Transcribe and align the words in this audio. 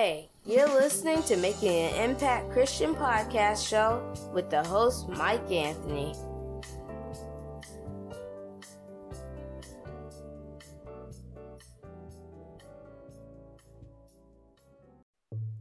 Hey, 0.00 0.28
you're 0.46 0.68
listening 0.68 1.24
to 1.24 1.36
Making 1.36 1.70
an 1.70 2.10
Impact 2.10 2.52
Christian 2.52 2.94
Podcast 2.94 3.68
Show 3.68 4.00
with 4.32 4.48
the 4.48 4.62
host, 4.62 5.08
Mike 5.08 5.50
Anthony. 5.50 6.14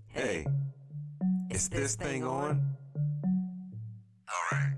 Hey, 0.10 0.46
is 1.50 1.68
this 1.70 1.96
thing 1.96 2.24
on? 2.24 2.62
All 4.30 4.36
right. 4.52 4.78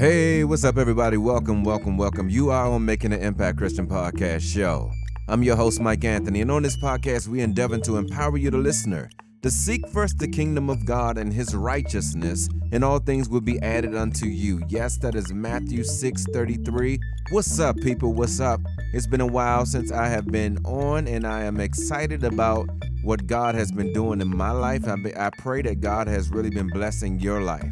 Hey, 0.00 0.44
what's 0.44 0.64
up, 0.64 0.78
everybody? 0.78 1.18
Welcome, 1.18 1.62
welcome, 1.62 1.98
welcome. 1.98 2.30
You 2.30 2.48
are 2.48 2.68
on 2.68 2.86
Making 2.86 3.12
an 3.12 3.20
Impact 3.20 3.58
Christian 3.58 3.86
Podcast 3.86 4.40
Show. 4.40 4.90
I'm 5.28 5.42
your 5.42 5.56
host, 5.56 5.78
Mike 5.78 6.06
Anthony, 6.06 6.40
and 6.40 6.50
on 6.50 6.62
this 6.62 6.78
podcast, 6.78 7.28
we 7.28 7.42
endeavor 7.42 7.76
to 7.76 7.98
empower 7.98 8.38
you, 8.38 8.50
the 8.50 8.56
listener, 8.56 9.10
to 9.42 9.50
seek 9.50 9.86
first 9.90 10.18
the 10.18 10.26
kingdom 10.26 10.70
of 10.70 10.86
God 10.86 11.18
and 11.18 11.30
his 11.30 11.54
righteousness, 11.54 12.48
and 12.72 12.82
all 12.82 12.98
things 12.98 13.28
will 13.28 13.42
be 13.42 13.60
added 13.60 13.94
unto 13.94 14.24
you. 14.24 14.62
Yes, 14.70 14.96
that 15.02 15.14
is 15.14 15.34
Matthew 15.34 15.84
6 15.84 16.24
33. 16.32 16.98
What's 17.32 17.60
up, 17.60 17.76
people? 17.76 18.14
What's 18.14 18.40
up? 18.40 18.60
It's 18.94 19.06
been 19.06 19.20
a 19.20 19.26
while 19.26 19.66
since 19.66 19.92
I 19.92 20.06
have 20.06 20.28
been 20.28 20.64
on, 20.64 21.08
and 21.08 21.26
I 21.26 21.42
am 21.42 21.60
excited 21.60 22.24
about 22.24 22.70
what 23.04 23.26
God 23.26 23.54
has 23.54 23.70
been 23.70 23.92
doing 23.92 24.22
in 24.22 24.34
my 24.34 24.50
life. 24.50 24.88
I, 24.88 24.96
be- 24.96 25.14
I 25.14 25.28
pray 25.40 25.60
that 25.60 25.82
God 25.82 26.08
has 26.08 26.30
really 26.30 26.48
been 26.48 26.68
blessing 26.68 27.20
your 27.20 27.42
life. 27.42 27.70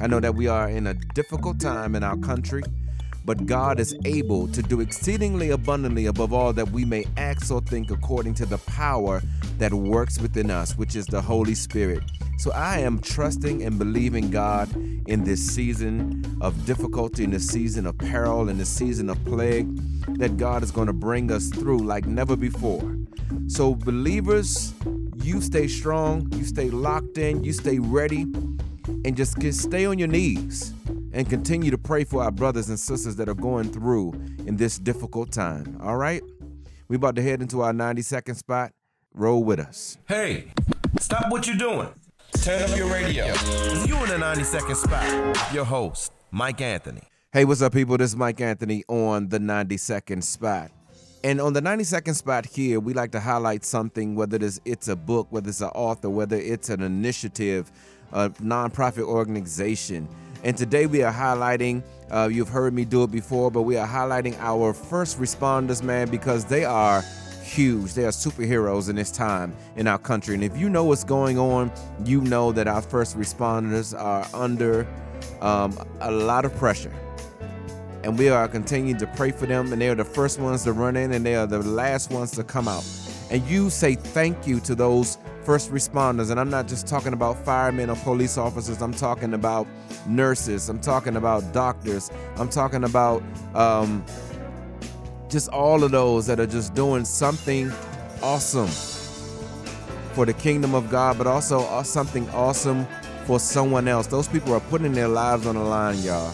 I 0.00 0.06
know 0.06 0.20
that 0.20 0.34
we 0.34 0.48
are 0.48 0.68
in 0.68 0.86
a 0.86 0.94
difficult 0.94 1.60
time 1.60 1.94
in 1.94 2.02
our 2.02 2.16
country, 2.16 2.62
but 3.24 3.46
God 3.46 3.80
is 3.80 3.96
able 4.04 4.48
to 4.48 4.62
do 4.62 4.80
exceedingly 4.80 5.50
abundantly 5.50 6.06
above 6.06 6.32
all 6.32 6.52
that 6.52 6.70
we 6.70 6.84
may 6.84 7.06
ask 7.16 7.50
or 7.50 7.60
think 7.60 7.90
according 7.90 8.34
to 8.34 8.46
the 8.46 8.58
power 8.58 9.22
that 9.58 9.72
works 9.72 10.20
within 10.20 10.50
us, 10.50 10.76
which 10.76 10.96
is 10.96 11.06
the 11.06 11.22
Holy 11.22 11.54
Spirit. 11.54 12.02
So 12.38 12.50
I 12.52 12.80
am 12.80 12.98
trusting 12.98 13.62
and 13.62 13.78
believing 13.78 14.30
God 14.30 14.74
in 15.06 15.24
this 15.24 15.40
season 15.40 16.24
of 16.40 16.66
difficulty, 16.66 17.24
in 17.24 17.30
this 17.30 17.46
season 17.46 17.86
of 17.86 17.96
peril, 17.96 18.48
in 18.48 18.58
this 18.58 18.68
season 18.68 19.08
of 19.08 19.24
plague, 19.24 19.68
that 20.18 20.36
God 20.36 20.62
is 20.62 20.70
going 20.70 20.88
to 20.88 20.92
bring 20.92 21.30
us 21.30 21.48
through 21.48 21.78
like 21.78 22.06
never 22.06 22.36
before. 22.36 22.96
So, 23.46 23.74
believers, 23.74 24.74
you 25.22 25.40
stay 25.40 25.68
strong, 25.68 26.30
you 26.34 26.44
stay 26.44 26.68
locked 26.70 27.16
in, 27.16 27.44
you 27.44 27.52
stay 27.52 27.78
ready, 27.78 28.26
and 29.04 29.16
just, 29.16 29.40
stay 29.52 29.84
on 29.84 29.98
your 29.98 30.08
knees 30.08 30.72
and 31.12 31.28
continue 31.28 31.70
to 31.70 31.78
pray 31.78 32.04
for 32.04 32.22
our 32.22 32.30
brothers 32.30 32.68
and 32.68 32.78
sisters 32.78 33.16
that 33.16 33.28
are 33.28 33.34
going 33.34 33.70
through 33.70 34.12
in 34.46 34.56
this 34.56 34.78
difficult 34.78 35.30
time. 35.30 35.78
All 35.82 35.96
right? 35.96 36.22
We 36.88 36.96
about 36.96 37.16
to 37.16 37.22
head 37.22 37.42
into 37.42 37.60
our 37.62 37.72
90 37.72 38.02
second 38.02 38.34
spot. 38.36 38.72
Roll 39.12 39.44
with 39.44 39.60
us. 39.60 39.96
Hey, 40.08 40.52
stop 40.98 41.30
what 41.30 41.46
you're 41.46 41.56
doing. 41.56 41.88
Turn 42.42 42.62
up 42.68 42.76
your 42.76 42.92
radio. 42.92 43.26
You 43.86 43.96
in 44.02 44.08
the 44.08 44.18
90 44.18 44.44
second 44.44 44.76
spot. 44.76 45.54
Your 45.54 45.64
host, 45.64 46.12
Mike 46.30 46.60
Anthony. 46.60 47.02
Hey, 47.32 47.44
what's 47.44 47.62
up, 47.62 47.72
people? 47.72 47.96
This 47.96 48.10
is 48.10 48.16
Mike 48.16 48.40
Anthony 48.40 48.84
on 48.88 49.28
the 49.28 49.38
90 49.38 49.76
second 49.76 50.24
spot. 50.24 50.70
And 51.22 51.40
on 51.40 51.54
the 51.54 51.60
90 51.62 51.84
second 51.84 52.14
spot 52.14 52.44
here, 52.44 52.80
we 52.80 52.92
like 52.92 53.12
to 53.12 53.20
highlight 53.20 53.64
something, 53.64 54.14
whether 54.14 54.36
it's, 54.36 54.60
it's 54.64 54.88
a 54.88 54.96
book, 54.96 55.28
whether 55.30 55.48
it's 55.48 55.62
an 55.62 55.68
author, 55.68 56.10
whether 56.10 56.36
it's 56.36 56.68
an 56.68 56.82
initiative, 56.82 57.72
a 58.14 58.30
nonprofit 58.30 59.02
organization. 59.02 60.08
And 60.42 60.56
today 60.56 60.86
we 60.86 61.02
are 61.02 61.12
highlighting, 61.12 61.82
uh, 62.10 62.28
you've 62.32 62.48
heard 62.48 62.72
me 62.72 62.84
do 62.84 63.02
it 63.02 63.10
before, 63.10 63.50
but 63.50 63.62
we 63.62 63.76
are 63.76 63.86
highlighting 63.86 64.38
our 64.38 64.72
first 64.72 65.20
responders, 65.20 65.82
man, 65.82 66.08
because 66.10 66.44
they 66.44 66.64
are 66.64 67.02
huge. 67.42 67.92
They 67.94 68.04
are 68.04 68.10
superheroes 68.10 68.88
in 68.88 68.96
this 68.96 69.10
time 69.10 69.54
in 69.76 69.86
our 69.86 69.98
country. 69.98 70.34
And 70.34 70.42
if 70.42 70.56
you 70.56 70.68
know 70.70 70.84
what's 70.84 71.04
going 71.04 71.38
on, 71.38 71.70
you 72.04 72.20
know 72.22 72.52
that 72.52 72.66
our 72.66 72.82
first 72.82 73.18
responders 73.18 73.98
are 73.98 74.26
under 74.32 74.86
um, 75.40 75.78
a 76.00 76.10
lot 76.10 76.44
of 76.44 76.54
pressure 76.56 76.92
and 78.04 78.18
we 78.18 78.28
are 78.28 78.46
continuing 78.46 78.98
to 78.98 79.06
pray 79.06 79.30
for 79.30 79.46
them. 79.46 79.72
And 79.72 79.80
they 79.80 79.88
are 79.88 79.94
the 79.94 80.04
first 80.04 80.38
ones 80.38 80.62
to 80.64 80.72
run 80.72 80.94
in, 80.96 81.12
and 81.12 81.24
they 81.24 81.34
are 81.34 81.46
the 81.46 81.60
last 81.60 82.10
ones 82.10 82.32
to 82.32 82.44
come 82.44 82.68
out. 82.68 82.84
And 83.30 83.42
you 83.46 83.70
say 83.70 83.94
thank 83.94 84.46
you 84.46 84.60
to 84.60 84.74
those 84.74 85.16
first 85.44 85.72
responders. 85.72 86.30
And 86.30 86.40
I'm 86.40 86.50
not 86.50 86.66
just 86.68 86.86
talking 86.86 87.12
about 87.12 87.44
firemen 87.44 87.90
or 87.90 87.96
police 87.96 88.38
officers, 88.38 88.80
I'm 88.80 88.94
talking 88.94 89.34
about 89.34 89.66
nurses, 90.06 90.68
I'm 90.68 90.80
talking 90.80 91.16
about 91.16 91.52
doctors, 91.52 92.10
I'm 92.36 92.48
talking 92.48 92.84
about 92.84 93.22
um, 93.54 94.04
just 95.28 95.48
all 95.48 95.84
of 95.84 95.90
those 95.90 96.26
that 96.26 96.40
are 96.40 96.46
just 96.46 96.74
doing 96.74 97.04
something 97.04 97.72
awesome 98.22 98.68
for 100.14 100.24
the 100.24 100.32
kingdom 100.32 100.74
of 100.74 100.90
God, 100.90 101.18
but 101.18 101.26
also 101.26 101.60
uh, 101.60 101.82
something 101.82 102.28
awesome 102.30 102.86
for 103.26 103.40
someone 103.40 103.88
else. 103.88 104.06
Those 104.06 104.28
people 104.28 104.52
are 104.54 104.60
putting 104.60 104.92
their 104.92 105.08
lives 105.08 105.46
on 105.46 105.56
the 105.56 105.62
line, 105.62 105.98
y'all. 106.02 106.32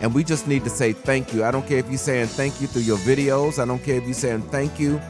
And 0.00 0.12
we 0.12 0.24
just 0.24 0.48
need 0.48 0.64
to 0.64 0.70
say 0.70 0.92
thank 0.92 1.32
you. 1.32 1.44
I 1.44 1.50
don't 1.50 1.66
care 1.66 1.78
if 1.78 1.88
you're 1.88 1.96
saying 1.96 2.26
thank 2.26 2.60
you 2.60 2.66
through 2.66 2.82
your 2.82 2.98
videos. 2.98 3.62
I 3.62 3.64
don't 3.64 3.82
care 3.82 3.96
if 3.96 4.04
you're 4.04 4.12
saying 4.12 4.42
thank 4.42 4.80
you 4.80 5.00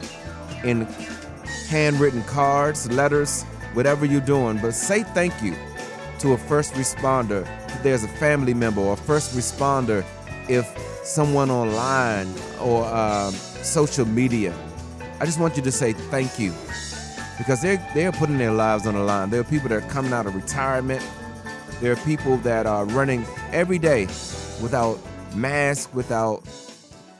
in 0.63 0.87
handwritten 1.67 2.23
cards, 2.23 2.91
letters, 2.91 3.43
whatever 3.73 4.05
you're 4.05 4.21
doing. 4.21 4.57
But 4.57 4.73
say 4.73 5.03
thank 5.03 5.41
you 5.41 5.55
to 6.19 6.33
a 6.33 6.37
first 6.37 6.73
responder. 6.73 7.47
If 7.67 7.83
there's 7.83 8.03
a 8.03 8.07
family 8.07 8.53
member 8.53 8.81
or 8.81 8.93
a 8.93 8.97
first 8.97 9.35
responder, 9.35 10.05
if 10.47 10.65
someone 11.05 11.51
online 11.51 12.33
or 12.59 12.85
um, 12.85 13.33
social 13.33 14.05
media. 14.05 14.53
I 15.19 15.25
just 15.25 15.39
want 15.39 15.55
you 15.55 15.63
to 15.63 15.71
say 15.71 15.93
thank 15.93 16.39
you 16.39 16.53
because 17.37 17.61
they're 17.61 17.85
they're 17.93 18.11
putting 18.11 18.37
their 18.37 18.51
lives 18.51 18.85
on 18.87 18.95
the 18.95 19.01
line. 19.01 19.29
There 19.29 19.39
are 19.39 19.45
people 19.45 19.69
that 19.69 19.83
are 19.83 19.89
coming 19.89 20.13
out 20.13 20.25
of 20.25 20.35
retirement. 20.35 21.03
There 21.81 21.91
are 21.91 21.97
people 21.97 22.37
that 22.37 22.65
are 22.65 22.85
running 22.85 23.25
every 23.51 23.79
day 23.79 24.05
without 24.61 24.99
mask, 25.35 25.93
without 25.93 26.43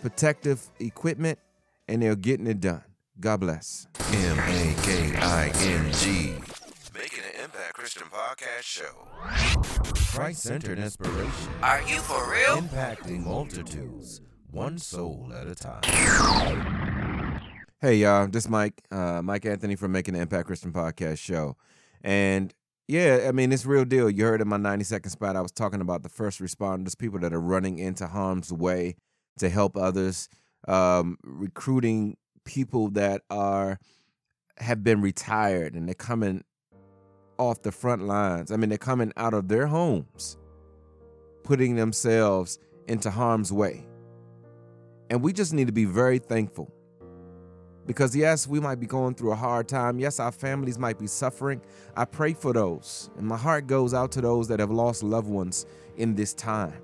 protective 0.02 0.62
equipment, 0.80 1.40
and 1.88 2.02
they're 2.02 2.16
getting 2.16 2.48
it 2.48 2.62
done. 2.62 2.84
God 3.20 3.42
bless. 3.42 3.88
M 4.14 4.40
A 4.40 4.76
K 4.84 5.16
I 5.18 5.52
N 5.62 5.92
G. 5.94 6.34
Making 6.94 7.24
an 7.24 7.44
Impact 7.44 7.74
Christian 7.74 8.08
Podcast 8.08 8.62
Show. 8.62 9.08
Christ 10.16 10.44
centered 10.44 10.80
inspiration, 10.80 11.52
Are 11.62 11.82
you 11.84 12.00
for 12.00 12.32
real? 12.32 12.62
impacting 12.62 13.24
multitudes, 13.26 14.22
one 14.52 14.78
soul 14.78 15.32
at 15.36 15.48
a 15.48 15.56
time. 15.56 17.42
Hey, 17.82 17.96
y'all, 17.96 18.28
this 18.28 18.46
is 18.46 18.50
Mike, 18.50 18.82
uh, 18.92 19.22
Mike 19.22 19.46
Anthony 19.46 19.76
from 19.76 19.92
Making 19.92 20.16
an 20.16 20.22
Impact 20.22 20.48
Christian 20.48 20.72
Podcast 20.72 21.18
Show. 21.20 21.58
And 22.02 22.54
yeah, 22.88 23.26
I 23.28 23.32
mean, 23.32 23.52
it's 23.52 23.66
real 23.66 23.86
deal. 23.86 24.10
You 24.10 24.26
heard 24.26 24.42
in 24.42 24.48
my 24.48 24.58
90 24.58 24.86
second 24.86 25.10
spot, 25.12 25.36
I 25.36 25.42
was 25.42 25.52
talking 25.52 25.82
about 25.82 26.04
the 26.04 26.10
first 26.10 26.40
responders, 26.40 26.98
people 26.98 27.20
that 27.20 27.34
are 27.34 27.42
running 27.42 27.80
into 27.80 28.08
harm's 28.08 28.52
way 28.54 28.96
to 29.40 29.50
help 29.50 29.76
others, 29.76 30.30
um, 30.68 31.18
recruiting 31.24 32.18
people 32.46 32.90
that 32.92 33.22
are 33.30 33.80
have 34.58 34.84
been 34.84 35.02
retired 35.02 35.74
and 35.74 35.88
they're 35.88 35.94
coming 35.94 36.44
off 37.38 37.62
the 37.62 37.72
front 37.72 38.04
lines. 38.04 38.52
I 38.52 38.56
mean, 38.56 38.70
they're 38.70 38.78
coming 38.78 39.12
out 39.18 39.34
of 39.34 39.50
their 39.50 39.68
homes, 39.68 40.38
putting 41.44 41.76
themselves 41.76 42.58
into 42.88 43.10
harm's 43.12 43.52
way. 43.52 43.86
And 45.10 45.22
we 45.22 45.34
just 45.34 45.54
need 45.54 45.68
to 45.68 45.74
be 45.74 45.86
very 45.86 46.20
thankful. 46.20 46.72
Because, 47.86 48.16
yes, 48.16 48.48
we 48.48 48.60
might 48.60 48.80
be 48.80 48.88
going 48.88 49.14
through 49.14 49.32
a 49.34 49.36
hard 49.36 49.68
time. 49.68 50.00
Yes, 50.00 50.20
our 50.20 50.32
families 50.32 50.80
might 50.80 50.98
be 50.98 51.06
suffering. 51.06 51.62
I 51.96 52.06
pray 52.06 52.34
for 52.34 52.52
those. 52.52 53.12
And 53.18 53.28
my 53.28 53.38
heart 53.38 53.68
goes 53.68 53.94
out 53.94 54.12
to 54.14 54.22
those 54.22 54.48
that 54.48 54.60
have 54.60 54.72
lost 54.72 55.04
loved 55.04 55.28
ones 55.28 55.68
in 55.98 56.16
this 56.16 56.34
time. 56.34 56.82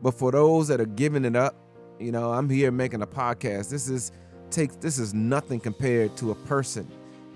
But 0.00 0.14
for 0.14 0.30
those 0.30 0.68
that 0.68 0.80
are 0.80 0.86
giving 0.86 1.24
it 1.24 1.34
up, 1.34 1.56
you 1.98 2.12
know, 2.12 2.32
I'm 2.32 2.48
here 2.48 2.70
making 2.70 3.02
a 3.02 3.06
podcast. 3.06 3.70
This 3.70 3.88
is 3.88 4.12
takes 4.54 4.76
this 4.76 4.98
is 4.98 5.12
nothing 5.12 5.58
compared 5.58 6.16
to 6.16 6.30
a 6.30 6.34
person 6.34 6.88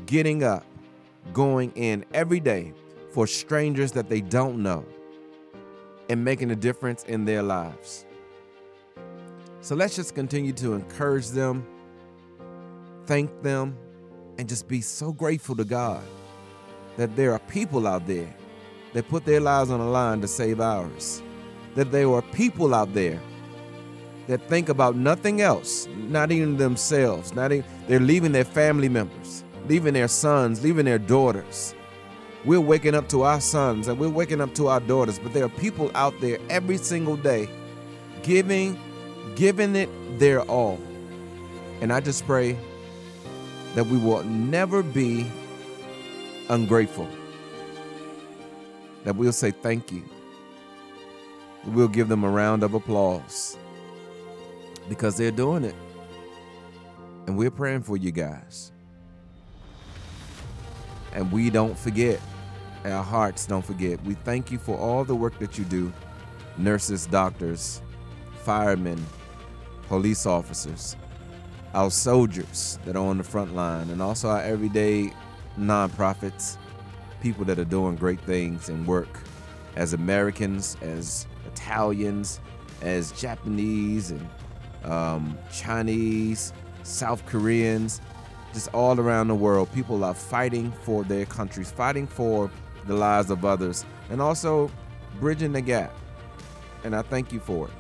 getting 0.07 0.45
up, 0.45 0.65
going 1.33 1.73
in 1.73 2.05
every 2.15 2.41
day 2.41 2.73
for 3.11 3.27
strangers 3.27 3.93
that 3.93 4.09
they 4.09 4.21
don't 4.21 4.63
know 4.63 4.85
and 6.09 6.25
making 6.25 6.51
a 6.51 6.57
difference 6.57 7.03
in 7.05 7.25
their 7.25 7.43
lives. 7.43 8.07
So 9.61 9.75
let's 9.75 9.97
just 9.97 10.15
continue 10.15 10.53
to 10.55 10.75
encourage 10.75 11.29
them, 11.29 11.67
thank 13.07 13.43
them, 13.43 13.77
and 14.39 14.49
just 14.49 14.69
be 14.69 14.81
so 14.81 15.13
grateful 15.13 15.57
to 15.57 15.65
God 15.65 16.03
that 16.97 17.15
there 17.17 17.33
are 17.33 17.41
people 17.41 17.87
out 17.87 18.07
there 18.07 18.33
that 18.93 19.09
put 19.09 19.25
their 19.25 19.41
lives 19.41 19.71
on 19.71 19.81
the 19.81 19.87
line 19.87 20.21
to 20.21 20.29
save 20.29 20.61
ours. 20.61 21.23
That 21.75 21.91
there 21.91 22.11
are 22.13 22.23
people 22.23 22.75
out 22.75 22.95
there 22.95 23.21
that 24.29 24.43
think 24.43 24.69
about 24.69 24.95
nothing 24.95 25.41
else, 25.41 25.89
not 25.97 26.31
even 26.31 26.59
themselves, 26.59 27.35
not 27.35 27.51
even, 27.51 27.65
they're 27.89 27.99
leaving 27.99 28.31
their 28.31 28.45
family 28.45 28.89
members, 28.89 29.43
leaving 29.67 29.95
their 29.95 30.07
sons, 30.07 30.63
leaving 30.63 30.85
their 30.85 30.99
daughters. 30.99 31.75
We're 32.45 32.61
waking 32.61 32.95
up 32.95 33.09
to 33.09 33.23
our 33.23 33.41
sons 33.41 33.89
and 33.89 33.99
we're 33.99 34.11
waking 34.11 34.43
up 34.43 34.55
to 34.57 34.69
our 34.69 34.81
daughters, 34.81 35.19
but 35.19 35.33
there 35.33 35.45
are 35.45 35.49
people 35.49 35.91
out 35.95 36.15
there 36.21 36.39
every 36.51 36.77
single 36.77 37.17
day 37.17 37.49
giving 38.23 38.79
giving 39.35 39.75
it 39.75 39.89
their 40.19 40.43
all. 40.43 40.79
And 41.81 41.93
I 41.93 42.01
just 42.01 42.27
pray 42.27 42.57
that 43.75 43.87
we 43.87 43.97
will 43.97 44.25
never 44.25 44.83
be 44.83 45.27
ungrateful. 46.51 47.09
That 49.05 49.17
we'll 49.17 49.33
say 49.33 49.53
thank 49.53 49.91
you. 49.91 50.05
We'll 51.67 51.89
give 51.89 52.09
them 52.09 52.25
a 52.25 52.29
round 52.29 52.63
of 52.63 52.75
applause 52.75 53.57
because 54.89 55.17
they're 55.17 55.31
doing 55.31 55.65
it. 55.65 55.75
And 57.27 57.37
we're 57.37 57.51
praying 57.51 57.83
for 57.83 57.97
you 57.97 58.11
guys. 58.11 58.73
And 61.13 61.31
we 61.31 61.51
don't 61.51 61.79
forget. 61.79 62.21
Our 62.85 63.03
hearts 63.03 63.45
don't 63.47 63.65
forget. 63.65 64.03
We 64.05 64.15
thank 64.15 64.51
you 64.51 64.59
for 64.59 64.79
all 64.79 65.05
the 65.05 65.15
work 65.15 65.39
that 65.41 65.59
you 65.59 65.65
do 65.65 65.93
nurses, 66.57 67.07
doctors, 67.07 67.83
firemen, 68.45 69.05
police 69.89 70.27
officers, 70.27 70.97
our 71.75 71.91
soldiers 71.91 72.79
that 72.85 72.97
are 72.97 73.05
on 73.05 73.19
the 73.19 73.25
front 73.25 73.55
line, 73.55 73.91
and 73.91 74.01
also 74.01 74.29
our 74.29 74.43
everyday 74.43 75.13
nonprofits, 75.59 76.57
people 77.21 77.45
that 77.45 77.59
are 77.59 77.65
doing 77.65 77.97
great 77.97 78.21
things 78.21 78.69
and 78.69 78.87
work 78.87 79.21
as 79.77 79.93
Americans, 79.93 80.77
as 80.83 81.27
Italians, 81.47 82.41
as 82.83 83.13
Japanese 83.13 84.11
and 84.11 84.29
um, 84.85 85.37
Chinese, 85.53 86.53
South 86.83 87.25
Koreans, 87.27 88.01
just 88.55 88.69
all 88.75 88.99
around 88.99 89.29
the 89.29 89.35
world. 89.35 89.73
People 89.73 90.05
are 90.05 90.15
fighting 90.15 90.73
for 90.83 91.05
their 91.05 91.27
countries, 91.27 91.71
fighting 91.71 92.07
for 92.07 92.51
the 92.87 92.95
lives 92.95 93.31
of 93.31 93.45
others, 93.45 93.85
and 94.11 94.21
also 94.21 94.71
bridging 95.21 95.53
the 95.53 95.61
gap. 95.61 95.93
And 96.85 96.95
I 96.95 97.03
thank 97.03 97.33
you 97.33 97.41
for 97.41 97.67
it. 97.67 97.75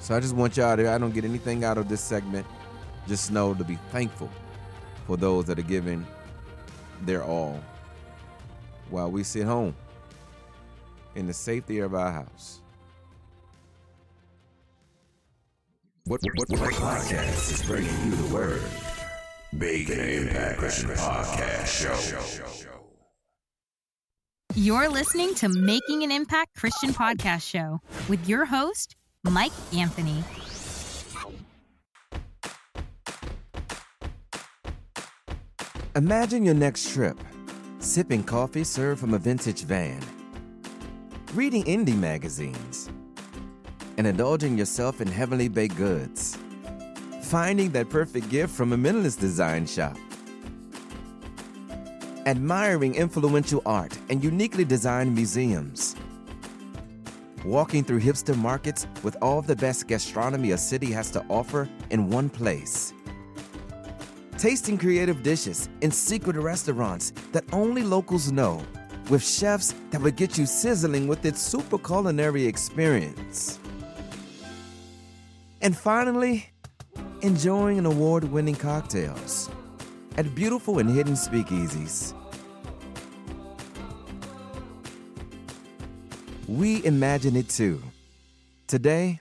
So 0.00 0.16
I 0.16 0.20
just 0.20 0.34
want 0.34 0.56
y'all 0.56 0.76
to, 0.76 0.90
I 0.90 0.96
don't 0.96 1.12
get 1.12 1.24
anything 1.24 1.64
out 1.64 1.76
of 1.76 1.88
this 1.88 2.00
segment. 2.00 2.46
Just 3.06 3.30
know 3.30 3.54
to 3.54 3.64
be 3.64 3.76
thankful 3.90 4.30
for 5.06 5.16
those 5.16 5.44
that 5.46 5.58
are 5.58 5.62
giving 5.62 6.06
their 7.02 7.22
all 7.22 7.60
while 8.90 9.10
we 9.10 9.22
sit 9.22 9.44
home 9.44 9.74
in 11.14 11.26
the 11.26 11.32
safety 11.32 11.80
of 11.80 11.94
our 11.94 12.12
house. 12.12 12.60
What, 16.08 16.22
what, 16.22 16.48
what, 16.48 16.60
what 16.60 16.72
podcast 16.72 17.52
is 17.52 17.62
bringing 17.66 17.90
you 18.06 18.16
the 18.16 18.34
word? 18.34 18.62
Making 19.52 19.98
Impact 19.98 20.58
Christian 20.58 20.88
Podcast 20.88 21.66
Show. 21.66 22.64
You're 24.54 24.88
listening 24.88 25.34
to 25.34 25.50
Making 25.50 26.04
an 26.04 26.10
Impact 26.10 26.56
Christian 26.56 26.94
Podcast 26.94 27.42
Show 27.42 27.82
with 28.08 28.26
your 28.26 28.46
host, 28.46 28.96
Mike 29.22 29.52
Anthony. 29.76 30.24
Imagine 35.94 36.42
your 36.42 36.54
next 36.54 36.90
trip 36.90 37.18
sipping 37.80 38.24
coffee 38.24 38.64
served 38.64 38.98
from 38.98 39.12
a 39.12 39.18
vintage 39.18 39.64
van, 39.64 40.00
reading 41.34 41.64
indie 41.64 41.94
magazines, 41.94 42.88
and 43.98 44.06
indulging 44.06 44.56
yourself 44.56 45.00
in 45.00 45.08
heavenly 45.08 45.48
baked 45.48 45.76
goods, 45.76 46.38
finding 47.24 47.70
that 47.72 47.90
perfect 47.90 48.30
gift 48.30 48.54
from 48.54 48.72
a 48.72 48.76
minimalist 48.76 49.18
design 49.18 49.66
shop, 49.66 49.98
admiring 52.24 52.94
influential 52.94 53.60
art 53.66 53.98
and 54.08 54.22
uniquely 54.22 54.64
designed 54.64 55.12
museums, 55.12 55.96
walking 57.44 57.82
through 57.82 58.00
hipster 58.00 58.36
markets 58.36 58.86
with 59.02 59.16
all 59.20 59.42
the 59.42 59.56
best 59.56 59.88
gastronomy 59.88 60.52
a 60.52 60.58
city 60.58 60.92
has 60.92 61.10
to 61.10 61.24
offer 61.28 61.68
in 61.90 62.08
one 62.08 62.30
place. 62.30 62.92
Tasting 64.38 64.78
creative 64.78 65.24
dishes 65.24 65.68
in 65.80 65.90
secret 65.90 66.36
restaurants 66.36 67.12
that 67.32 67.44
only 67.52 67.82
locals 67.82 68.30
know, 68.30 68.62
with 69.10 69.26
chefs 69.26 69.74
that 69.90 70.00
would 70.00 70.14
get 70.14 70.38
you 70.38 70.46
sizzling 70.46 71.08
with 71.08 71.24
its 71.24 71.42
super 71.42 71.78
culinary 71.78 72.46
experience. 72.46 73.58
And 75.60 75.76
finally, 75.76 76.50
enjoying 77.22 77.78
an 77.78 77.86
award 77.86 78.24
winning 78.24 78.54
cocktails 78.54 79.50
at 80.16 80.34
beautiful 80.34 80.78
and 80.78 80.88
hidden 80.88 81.14
speakeasies. 81.14 82.14
We 86.46 86.84
imagine 86.84 87.36
it 87.36 87.48
too. 87.48 87.82
Today, 88.66 89.20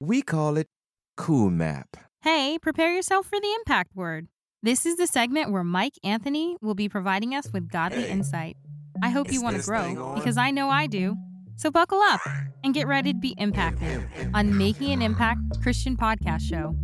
we 0.00 0.22
call 0.22 0.56
it 0.56 0.68
Cool 1.16 1.50
Map. 1.50 1.96
Hey, 2.22 2.58
prepare 2.60 2.94
yourself 2.94 3.26
for 3.26 3.38
the 3.38 3.52
impact 3.54 3.94
word. 3.94 4.28
This 4.62 4.86
is 4.86 4.96
the 4.96 5.06
segment 5.06 5.50
where 5.50 5.64
Mike 5.64 5.98
Anthony 6.02 6.56
will 6.62 6.74
be 6.74 6.88
providing 6.88 7.34
us 7.34 7.52
with 7.52 7.68
godly 7.70 8.08
insight. 8.08 8.56
I 9.02 9.10
hope 9.10 9.30
you 9.30 9.42
want 9.42 9.56
to 9.56 9.62
grow 9.62 10.14
because 10.14 10.38
I 10.38 10.50
know 10.50 10.70
I 10.70 10.86
do. 10.86 11.16
So 11.56 11.70
buckle 11.70 12.00
up 12.00 12.20
and 12.64 12.74
get 12.74 12.88
ready 12.88 13.12
to 13.12 13.18
be 13.18 13.34
impacted 13.38 14.06
on 14.34 14.56
Making 14.56 14.92
an 14.92 15.02
Impact 15.02 15.38
Christian 15.62 15.96
Podcast 15.96 16.42
Show. 16.42 16.74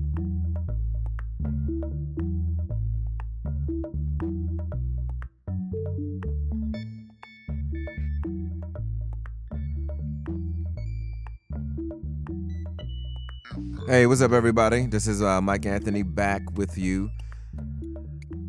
Hey, 13.89 14.07
what's 14.07 14.23
up, 14.23 14.31
everybody? 14.31 14.87
This 14.87 15.09
is 15.09 15.21
uh, 15.21 15.41
Mike 15.41 15.67
Anthony 15.67 16.05
back 16.05 16.43
with 16.57 16.79
you 16.79 17.11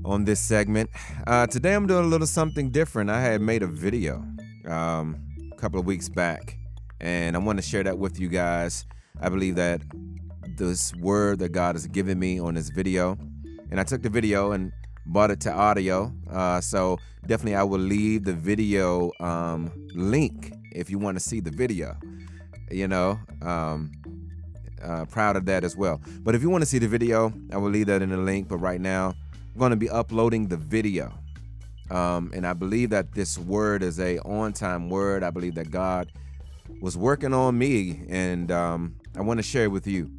on 0.06 0.24
this 0.24 0.39
segment. 0.39 0.91
Uh, 1.25 1.47
today, 1.47 1.74
I'm 1.74 1.88
doing 1.88 2.06
a 2.06 2.07
little 2.07 2.27
something 2.27 2.69
different. 2.69 3.09
I 3.09 3.21
had 3.21 3.41
made 3.41 3.63
a 3.63 3.67
video 3.67 4.24
um, 4.67 5.31
couple 5.62 5.80
of 5.80 5.86
weeks 5.86 6.10
back, 6.10 6.58
and 7.00 7.36
I 7.36 7.40
want 7.40 7.60
to 7.60 7.62
share 7.62 7.84
that 7.84 8.00
with 8.00 8.19
you 8.19 8.30
guys. 8.30 8.84
I 9.22 9.30
believe 9.30 9.56
that 9.58 9.84
this 10.58 10.92
word 10.96 11.38
that 11.38 11.50
God 11.50 11.75
has 11.75 11.86
given 11.86 12.18
me 12.18 12.40
on 12.40 12.56
this 12.56 12.69
video, 12.69 13.16
and 13.69 13.80
I 13.80 13.84
took 13.84 14.02
the 14.02 14.10
video 14.10 14.53
and 14.53 14.72
brought 15.06 15.30
it 15.30 15.39
to 15.41 15.53
audio. 15.53 16.12
Uh, 16.32 16.62
so 16.62 16.98
definitely, 17.27 17.56
I 17.56 17.62
will 17.62 17.80
leave 17.80 18.24
the 18.24 18.34
video 18.34 19.12
um, 19.20 19.72
link 19.94 20.51
if 20.72 20.89
you 20.89 20.98
want 20.98 21.18
to 21.18 21.24
see 21.24 21.39
the 21.39 21.51
video. 21.51 21.96
You 22.72 22.88
know. 22.88 23.20
Um, 23.44 23.91
uh, 24.84 25.06
proud 25.06 25.36
of 25.36 25.46
that 25.46 25.63
as 25.63 25.77
well. 25.77 26.01
But 26.22 26.34
if 26.34 26.41
you 26.41 26.50
want 26.50 26.63
to 26.63 26.65
see 26.65 26.80
the 26.80 26.88
video, 26.88 27.32
I 27.53 27.58
will 27.58 27.70
leave 27.70 27.86
that 27.86 28.01
in 28.01 28.10
the 28.10 28.18
link. 28.18 28.48
But 28.48 28.58
right 28.58 28.82
now, 28.82 29.13
I'm 29.53 29.60
going 29.60 29.70
to 29.70 29.75
be 29.75 29.91
uploading 29.91 30.48
the 30.48 30.58
video. 30.58 31.13
Um, 31.91 32.31
and 32.33 32.48
I 32.48 32.53
believe 32.53 32.89
that 32.91 33.12
this 33.12 33.38
word 33.38 33.83
is 33.83 34.00
a 34.00 34.17
on-time 34.19 34.89
word. 34.89 35.24
I 35.24 35.29
believe 35.29 35.55
that 35.55 35.71
God 35.71 36.10
was 36.79 36.95
working 36.95 37.33
on 37.33 37.57
me, 37.57 38.05
and 38.07 38.50
um, 38.50 38.95
I 39.17 39.21
want 39.21 39.39
to 39.39 39.43
share 39.43 39.65
it 39.65 39.71
with 39.71 39.86
you. 39.86 40.10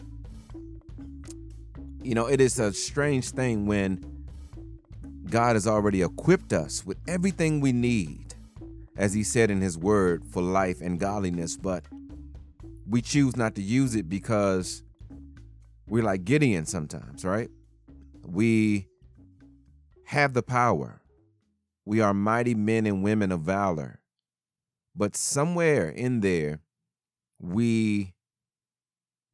You 2.02 2.14
know, 2.14 2.26
it 2.26 2.42
is 2.42 2.58
a 2.58 2.74
strange 2.74 3.30
thing 3.30 3.64
when 3.64 4.04
God 5.30 5.56
has 5.56 5.66
already 5.66 6.02
equipped 6.02 6.52
us 6.52 6.84
with 6.84 6.98
everything 7.08 7.60
we 7.60 7.72
need, 7.72 8.34
as 8.96 9.14
He 9.14 9.24
said 9.24 9.50
in 9.50 9.62
His 9.62 9.78
Word, 9.78 10.24
for 10.26 10.42
life 10.42 10.82
and 10.82 11.00
godliness, 11.00 11.56
but 11.56 11.84
we 12.86 13.00
choose 13.00 13.34
not 13.34 13.54
to 13.54 13.62
use 13.62 13.94
it 13.94 14.10
because 14.10 14.82
we're 15.86 16.02
like 16.02 16.24
Gideon 16.24 16.66
sometimes, 16.66 17.24
right? 17.24 17.48
We 18.26 18.88
have 20.04 20.34
the 20.34 20.42
power. 20.42 21.01
We 21.84 22.00
are 22.00 22.14
mighty 22.14 22.54
men 22.54 22.86
and 22.86 23.02
women 23.02 23.32
of 23.32 23.40
valor. 23.40 24.00
But 24.94 25.16
somewhere 25.16 25.88
in 25.88 26.20
there, 26.20 26.60
we 27.38 28.14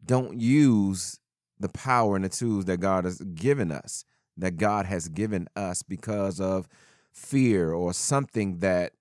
don't 0.05 0.41
use 0.41 1.21
the 1.59 1.69
power 1.69 2.17
and 2.17 2.25
the 2.25 2.29
tools 2.29 2.65
that 2.67 2.79
God 2.79 3.05
has 3.05 3.19
given 3.19 3.73
us, 3.73 4.05
that 4.37 4.57
God 4.57 4.87
has 4.87 5.09
given 5.09 5.49
us 5.57 5.83
because 5.83 6.41
of 6.41 6.69
fear 7.13 7.73
or 7.73 7.93
something 7.93 8.61
that 8.61 8.93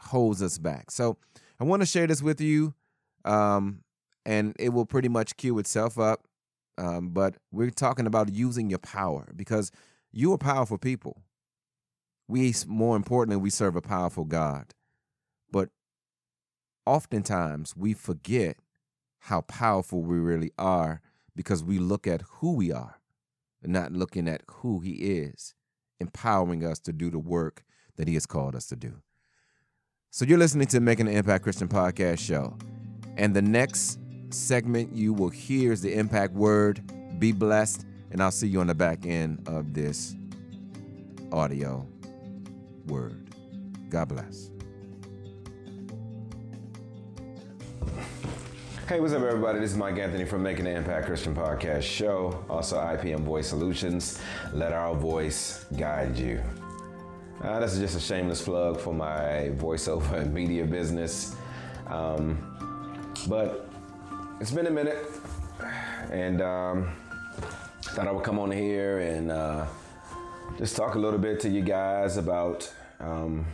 holds 0.00 0.42
us 0.42 0.58
back. 0.58 0.90
So 0.90 1.18
I 1.58 1.64
want 1.64 1.82
to 1.82 1.86
share 1.86 2.06
this 2.06 2.22
with 2.22 2.40
you 2.40 2.74
um, 3.24 3.82
and 4.24 4.54
it 4.58 4.70
will 4.70 4.86
pretty 4.86 5.08
much 5.08 5.36
cue 5.36 5.58
itself 5.58 5.98
up. 5.98 6.26
Um, 6.78 7.10
but 7.10 7.36
we're 7.52 7.70
talking 7.70 8.06
about 8.06 8.32
using 8.32 8.70
your 8.70 8.78
power 8.78 9.28
because 9.36 9.70
you 10.12 10.32
are 10.32 10.38
powerful 10.38 10.78
people. 10.78 11.22
We, 12.30 12.54
more 12.66 12.96
importantly, 12.96 13.36
we 13.36 13.50
serve 13.50 13.76
a 13.76 13.82
powerful 13.82 14.24
God. 14.24 14.74
But 15.50 15.70
oftentimes 16.86 17.76
we 17.76 17.92
forget 17.92 18.56
how 19.24 19.42
powerful 19.42 20.02
we 20.02 20.18
really 20.18 20.52
are 20.56 21.02
because 21.36 21.62
we 21.62 21.78
look 21.78 22.06
at 22.06 22.22
who 22.38 22.54
we 22.54 22.72
are 22.72 23.00
not 23.62 23.92
looking 23.92 24.28
at 24.28 24.42
who 24.48 24.80
He 24.80 24.92
is, 24.92 25.54
empowering 25.98 26.64
us 26.64 26.78
to 26.80 26.92
do 26.92 27.10
the 27.10 27.18
work 27.18 27.64
that 27.96 28.08
He 28.08 28.14
has 28.14 28.26
called 28.26 28.54
us 28.54 28.66
to 28.66 28.76
do. 28.76 29.02
So 30.10 30.24
you're 30.24 30.38
listening 30.38 30.66
to 30.68 30.80
Making 30.80 31.08
an 31.08 31.14
Impact 31.14 31.44
Christian 31.44 31.68
Podcast 31.68 32.18
Show. 32.18 32.56
And 33.16 33.34
the 33.34 33.42
next 33.42 33.98
segment 34.30 34.94
you 34.94 35.12
will 35.12 35.28
hear 35.28 35.72
is 35.72 35.82
the 35.82 35.94
impact 35.94 36.32
word. 36.32 36.80
Be 37.18 37.32
blessed. 37.32 37.84
And 38.10 38.22
I'll 38.22 38.30
see 38.30 38.48
you 38.48 38.60
on 38.60 38.66
the 38.66 38.74
back 38.74 39.06
end 39.06 39.46
of 39.46 39.74
this 39.74 40.16
audio 41.32 41.86
word. 42.90 43.16
God 43.88 44.08
bless. 44.08 44.50
Hey, 48.88 48.98
what's 48.98 49.12
up, 49.12 49.22
everybody? 49.22 49.60
This 49.60 49.70
is 49.70 49.76
Mike 49.76 49.98
Anthony 49.98 50.24
from 50.24 50.42
Making 50.42 50.66
an 50.66 50.76
Impact 50.78 51.06
Christian 51.06 51.32
Podcast 51.32 51.82
Show, 51.82 52.44
also 52.50 52.76
IPM 52.76 53.20
Voice 53.20 53.46
Solutions. 53.46 54.20
Let 54.52 54.72
our 54.72 54.96
voice 54.96 55.64
guide 55.76 56.18
you. 56.18 56.42
Uh, 57.40 57.60
this 57.60 57.74
is 57.74 57.78
just 57.78 57.96
a 57.96 58.00
shameless 58.00 58.42
plug 58.42 58.80
for 58.80 58.92
my 58.92 59.52
voiceover 59.54 60.14
and 60.14 60.34
media 60.34 60.64
business. 60.64 61.36
Um, 61.86 62.38
but 63.28 63.70
it's 64.40 64.50
been 64.50 64.66
a 64.66 64.70
minute, 64.70 65.06
and 66.10 66.42
um, 66.42 66.90
thought 67.82 68.08
I 68.08 68.10
would 68.10 68.24
come 68.24 68.40
on 68.40 68.50
here 68.50 68.98
and 68.98 69.30
uh, 69.30 69.66
just 70.58 70.74
talk 70.76 70.96
a 70.96 70.98
little 70.98 71.18
bit 71.18 71.38
to 71.40 71.48
you 71.48 71.62
guys 71.62 72.16
about 72.16 72.72
um, 73.00 73.46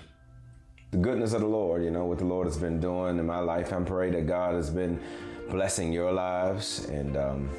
the 0.91 0.99
goodness 0.99 1.33
of 1.33 1.41
the 1.41 1.47
Lord, 1.47 1.83
you 1.83 1.91
know, 1.91 2.05
what 2.05 2.19
the 2.19 2.25
Lord 2.25 2.47
has 2.47 2.57
been 2.57 2.81
doing 2.81 3.19
in 3.19 3.27
my 3.27 3.39
life. 3.39 3.73
I 3.73 3.81
pray 3.83 4.11
that 4.11 4.27
God 4.27 4.55
has 4.55 4.71
been 4.71 5.01
blessing 5.51 5.93
your 5.93 6.13
lives 6.13 6.87
and 6.87 7.17
um, 7.17 7.51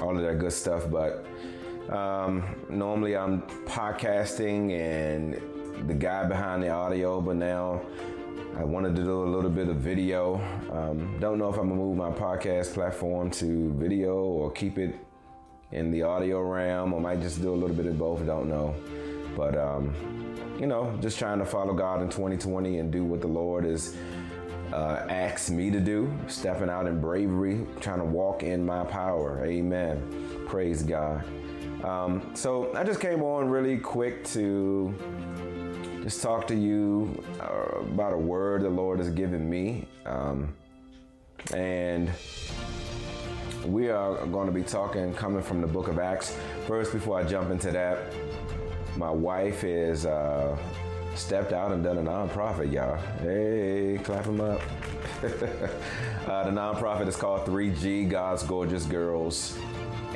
all 0.00 0.16
of 0.16 0.22
that 0.22 0.38
good 0.38 0.52
stuff. 0.52 0.90
But 0.90 1.26
um, 1.90 2.44
normally 2.68 3.16
I'm 3.16 3.42
podcasting 3.66 4.72
and 4.72 5.88
the 5.88 5.94
guy 5.94 6.24
behind 6.26 6.62
the 6.62 6.70
audio, 6.70 7.20
but 7.20 7.36
now 7.36 7.82
I 8.56 8.64
wanted 8.64 8.96
to 8.96 9.02
do 9.02 9.22
a 9.22 9.30
little 9.30 9.50
bit 9.50 9.68
of 9.68 9.76
video. 9.76 10.40
Um, 10.72 11.18
don't 11.20 11.38
know 11.38 11.48
if 11.48 11.58
I'm 11.58 11.68
gonna 11.68 11.80
move 11.80 11.96
my 11.96 12.10
podcast 12.10 12.74
platform 12.74 13.30
to 13.32 13.72
video 13.74 14.16
or 14.16 14.50
keep 14.50 14.78
it 14.78 14.96
in 15.70 15.90
the 15.90 16.02
audio 16.02 16.40
realm, 16.40 16.92
or 16.92 17.00
might 17.00 17.20
just 17.20 17.40
do 17.42 17.52
a 17.52 17.54
little 17.54 17.76
bit 17.76 17.86
of 17.86 17.98
both. 17.98 18.24
Don't 18.26 18.48
know, 18.48 18.74
but 19.38 19.56
um, 19.56 19.94
you 20.58 20.66
know, 20.66 20.92
just 21.00 21.16
trying 21.16 21.38
to 21.38 21.46
follow 21.46 21.72
God 21.72 22.02
in 22.02 22.08
2020 22.08 22.78
and 22.78 22.90
do 22.90 23.04
what 23.04 23.20
the 23.20 23.28
Lord 23.28 23.64
is 23.64 23.96
uh, 24.72 25.06
asked 25.08 25.50
me 25.50 25.70
to 25.70 25.78
do, 25.78 26.12
stepping 26.26 26.68
out 26.68 26.88
in 26.88 27.00
bravery, 27.00 27.64
trying 27.80 28.00
to 28.00 28.04
walk 28.04 28.42
in 28.42 28.66
my 28.66 28.84
power. 28.84 29.46
Amen. 29.46 30.44
Praise 30.46 30.82
God. 30.82 31.24
Um, 31.84 32.32
so 32.34 32.74
I 32.74 32.82
just 32.82 33.00
came 33.00 33.22
on 33.22 33.48
really 33.48 33.78
quick 33.78 34.24
to 34.32 34.92
just 36.02 36.20
talk 36.20 36.48
to 36.48 36.56
you 36.56 37.22
uh, 37.40 37.78
about 37.78 38.12
a 38.12 38.18
word 38.18 38.62
the 38.62 38.68
Lord 38.68 38.98
has 38.98 39.10
given 39.10 39.48
me. 39.48 39.86
Um, 40.04 40.52
and 41.54 42.10
we 43.64 43.90
are 43.90 44.26
going 44.26 44.46
to 44.46 44.52
be 44.52 44.62
talking 44.62 45.14
coming 45.14 45.42
from 45.42 45.60
the 45.60 45.66
book 45.66 45.88
of 45.88 45.98
Acts. 45.98 46.36
First, 46.66 46.92
before 46.92 47.18
I 47.18 47.22
jump 47.22 47.50
into 47.50 47.70
that, 47.70 47.98
my 48.98 49.10
wife 49.10 49.62
is 49.62 50.06
uh, 50.06 50.58
stepped 51.14 51.52
out 51.52 51.70
and 51.70 51.84
done 51.84 51.98
a 51.98 52.02
nonprofit, 52.02 52.72
y'all. 52.72 52.96
Hey, 53.20 54.00
clap 54.02 54.24
them 54.24 54.40
up. 54.40 54.60
uh, 55.22 55.28
the 56.44 56.50
nonprofit 56.50 57.06
is 57.06 57.14
called 57.14 57.46
3G 57.46 58.10
God's 58.10 58.42
Gorgeous 58.42 58.86
Girls. 58.86 59.56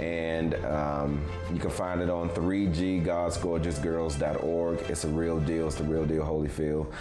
And 0.00 0.56
um, 0.64 1.24
you 1.52 1.60
can 1.60 1.70
find 1.70 2.00
it 2.00 2.10
on 2.10 2.28
3ggodsgorgeousgirls.org. 2.30 4.80
It's 4.88 5.04
a 5.04 5.08
real 5.08 5.38
deal. 5.38 5.68
It's 5.68 5.76
the 5.76 5.84
real 5.84 6.04
deal 6.04 6.24
Holyfield. 6.24 6.92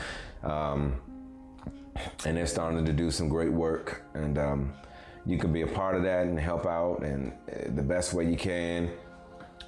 Um, 0.43 1.01
and 2.25 2.37
they're 2.37 2.45
starting 2.45 2.85
to 2.85 2.93
do 2.93 3.09
some 3.09 3.27
great 3.27 3.51
work. 3.51 4.03
And 4.13 4.37
um, 4.37 4.71
you 5.25 5.39
can 5.39 5.51
be 5.51 5.63
a 5.63 5.67
part 5.67 5.95
of 5.95 6.03
that 6.03 6.27
and 6.27 6.39
help 6.39 6.67
out 6.67 7.01
and 7.03 7.33
uh, 7.49 7.71
the 7.75 7.81
best 7.81 8.13
way 8.13 8.29
you 8.29 8.37
can. 8.37 8.91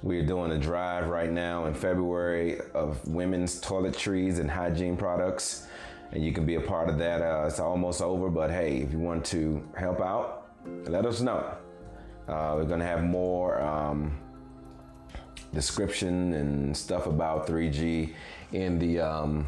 We're 0.04 0.26
doing 0.26 0.52
a 0.52 0.58
drive 0.58 1.08
right 1.08 1.32
now 1.32 1.64
in 1.64 1.72
February 1.72 2.60
of 2.74 3.08
women's 3.08 3.58
toiletries 3.58 4.38
and 4.38 4.50
hygiene 4.50 4.98
products. 4.98 5.66
And 6.12 6.22
you 6.22 6.30
can 6.30 6.44
be 6.44 6.56
a 6.56 6.60
part 6.60 6.90
of 6.90 6.98
that. 6.98 7.22
Uh, 7.22 7.46
it's 7.46 7.58
almost 7.58 8.02
over, 8.02 8.28
but 8.28 8.50
hey, 8.50 8.82
if 8.82 8.92
you 8.92 8.98
want 8.98 9.24
to 9.24 9.66
help 9.74 10.02
out, 10.02 10.50
let 10.84 11.06
us 11.06 11.22
know. 11.22 11.56
Uh, 12.28 12.52
we're 12.54 12.66
to 12.80 12.84
have 12.84 13.02
more 13.02 13.62
um, 13.62 14.14
description 15.54 16.34
and 16.34 16.76
stuff 16.76 17.06
about 17.06 17.46
3G 17.46 18.12
in 18.52 18.78
the 18.78 19.00
um, 19.00 19.46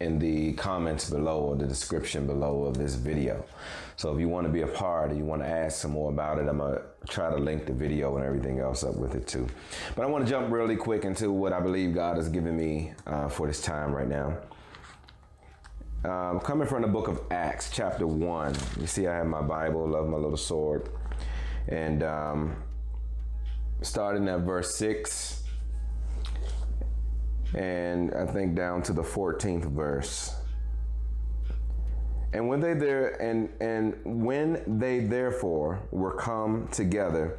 in 0.00 0.18
the 0.18 0.52
comments 0.54 1.08
below 1.08 1.42
or 1.42 1.54
the 1.54 1.66
description 1.66 2.26
below 2.26 2.64
of 2.64 2.76
this 2.76 2.96
video. 2.96 3.44
So 3.96 4.12
if 4.14 4.20
you 4.20 4.28
want 4.28 4.46
to 4.46 4.52
be 4.52 4.62
a 4.62 4.66
part 4.66 5.12
or 5.12 5.14
you 5.14 5.24
want 5.24 5.42
to 5.42 5.48
ask 5.48 5.80
some 5.80 5.92
more 5.92 6.10
about 6.10 6.38
it, 6.38 6.48
I'm 6.48 6.58
going 6.58 6.74
to 6.74 6.82
try 7.08 7.30
to 7.30 7.36
link 7.36 7.66
the 7.66 7.72
video 7.72 8.16
and 8.16 8.24
everything 8.24 8.58
else 8.58 8.84
up 8.84 8.96
with 8.96 9.14
it 9.14 9.26
too. 9.26 9.46
But 9.94 10.02
I 10.02 10.06
want 10.06 10.24
to 10.24 10.30
jump 10.30 10.50
really 10.50 10.76
quick 10.76 11.04
into 11.04 11.30
what 11.30 11.52
I 11.52 11.60
believe 11.60 11.94
God 11.94 12.16
has 12.16 12.28
given 12.28 12.56
me 12.56 12.92
uh, 13.06 13.28
for 13.28 13.46
this 13.46 13.60
time 13.60 13.92
right 13.92 14.08
now. 14.08 14.38
Um, 16.04 16.40
coming 16.40 16.66
from 16.66 16.82
the 16.82 16.88
book 16.88 17.06
of 17.06 17.20
Acts, 17.30 17.70
chapter 17.72 18.06
1. 18.06 18.56
You 18.80 18.86
see, 18.86 19.06
I 19.06 19.14
have 19.14 19.26
my 19.26 19.42
Bible, 19.42 19.88
love 19.88 20.08
my 20.08 20.16
little 20.16 20.36
sword. 20.36 20.88
And 21.68 22.02
um, 22.02 22.56
starting 23.82 24.28
at 24.28 24.40
verse 24.40 24.74
6 24.76 25.42
and 27.54 28.14
I 28.14 28.26
think 28.26 28.54
down 28.54 28.82
to 28.84 28.92
the 28.92 29.02
14th 29.02 29.64
verse. 29.66 30.34
And 32.32 32.48
when 32.48 32.60
they 32.60 32.74
there 32.74 33.20
and 33.20 33.50
and 33.60 33.94
when 34.04 34.62
they 34.78 35.00
therefore 35.00 35.80
were 35.90 36.14
come 36.14 36.68
together, 36.72 37.38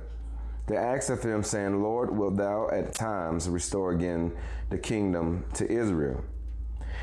they 0.67 0.77
asked 0.77 1.09
of 1.09 1.21
him, 1.23 1.43
saying, 1.43 1.81
Lord, 1.81 2.15
wilt 2.15 2.37
thou 2.37 2.69
at 2.69 2.93
times 2.93 3.49
restore 3.49 3.91
again 3.91 4.31
the 4.69 4.77
kingdom 4.77 5.45
to 5.55 5.69
Israel? 5.69 6.23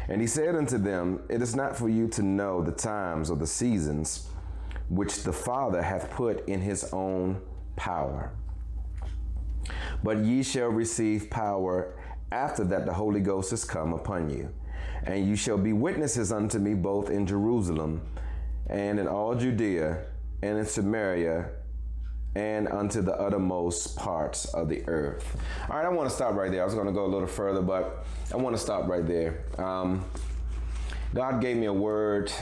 And 0.09 0.20
he 0.20 0.26
said 0.26 0.54
unto 0.54 0.78
them, 0.78 1.23
It 1.28 1.42
is 1.42 1.54
not 1.54 1.76
for 1.76 1.88
you 1.88 2.09
to 2.09 2.23
know 2.23 2.62
the 2.62 2.73
times 2.73 3.30
or 3.30 3.37
the 3.37 3.47
seasons 3.47 4.28
which 4.88 5.23
the 5.23 5.32
Father 5.32 5.82
hath 5.82 6.11
put 6.11 6.49
in 6.49 6.61
his 6.61 6.92
own 6.92 7.40
power. 7.76 8.32
But 10.02 10.18
ye 10.18 10.42
shall 10.42 10.68
receive 10.68 11.30
power 11.30 11.94
after 12.32 12.64
that 12.64 12.87
the 12.87 12.92
Holy 12.92 13.20
Ghost 13.20 13.52
is 13.52 13.64
come 13.64 13.92
upon 13.92 14.30
you. 14.30 14.52
And 15.04 15.26
you 15.26 15.37
shall 15.37 15.59
be 15.59 15.73
witnesses 15.73 16.33
unto 16.33 16.59
me 16.59 16.75
both 16.75 17.11
in 17.11 17.26
Jerusalem 17.26 18.02
and 18.66 18.99
in 19.00 19.09
all 19.09 19.35
Judea 19.35 20.04
and 20.42 20.59
in 20.59 20.66
Samaria 20.66 21.50
and 22.35 22.69
unto 22.69 23.02
the 23.02 23.12
uttermost 23.12 23.97
parts 23.97 24.47
of 24.54 24.69
the 24.69 24.87
earth. 24.87 25.37
All 25.69 25.76
right, 25.76 25.87
I 25.87 25.88
want 25.88 26.09
to 26.09 26.14
stop 26.14 26.35
right 26.35 26.50
there. 26.50 26.62
I 26.62 26.64
was 26.64 26.75
going 26.75 26.87
to 26.87 26.92
go 26.92 27.04
a 27.04 27.09
little 27.09 27.26
further, 27.26 27.61
but 27.62 28.04
I 28.33 28.37
want 28.37 28.54
to 28.54 28.62
stop 28.62 28.88
right 28.88 29.07
there. 29.07 29.45
Um, 29.59 30.04
God 31.12 31.40
gave 31.40 31.57
me 31.57 31.66
a 31.66 31.73
word, 31.73 32.33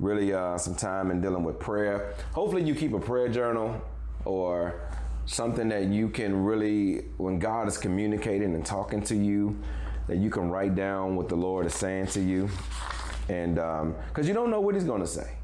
really 0.00 0.34
uh, 0.34 0.58
some 0.58 0.74
time 0.74 1.12
in 1.12 1.20
dealing 1.20 1.44
with 1.44 1.60
prayer. 1.60 2.14
Hopefully, 2.32 2.64
you 2.64 2.74
keep 2.74 2.92
a 2.92 2.98
prayer 2.98 3.28
journal 3.28 3.80
or 4.24 4.80
something 5.26 5.68
that 5.68 5.84
you 5.84 6.08
can 6.08 6.44
really, 6.44 7.02
when 7.16 7.38
God 7.38 7.68
is 7.68 7.78
communicating 7.78 8.56
and 8.56 8.66
talking 8.66 9.02
to 9.02 9.14
you, 9.14 9.56
that 10.10 10.18
you 10.18 10.28
can 10.28 10.50
write 10.50 10.74
down 10.74 11.14
what 11.14 11.28
the 11.28 11.36
Lord 11.36 11.66
is 11.66 11.74
saying 11.74 12.08
to 12.08 12.20
you. 12.20 12.50
And 13.28 13.54
because 13.54 14.24
um, 14.24 14.24
you 14.24 14.34
don't 14.34 14.50
know 14.50 14.60
what 14.60 14.74
He's 14.74 14.82
going 14.82 15.02
to 15.02 15.06
say. 15.06 15.36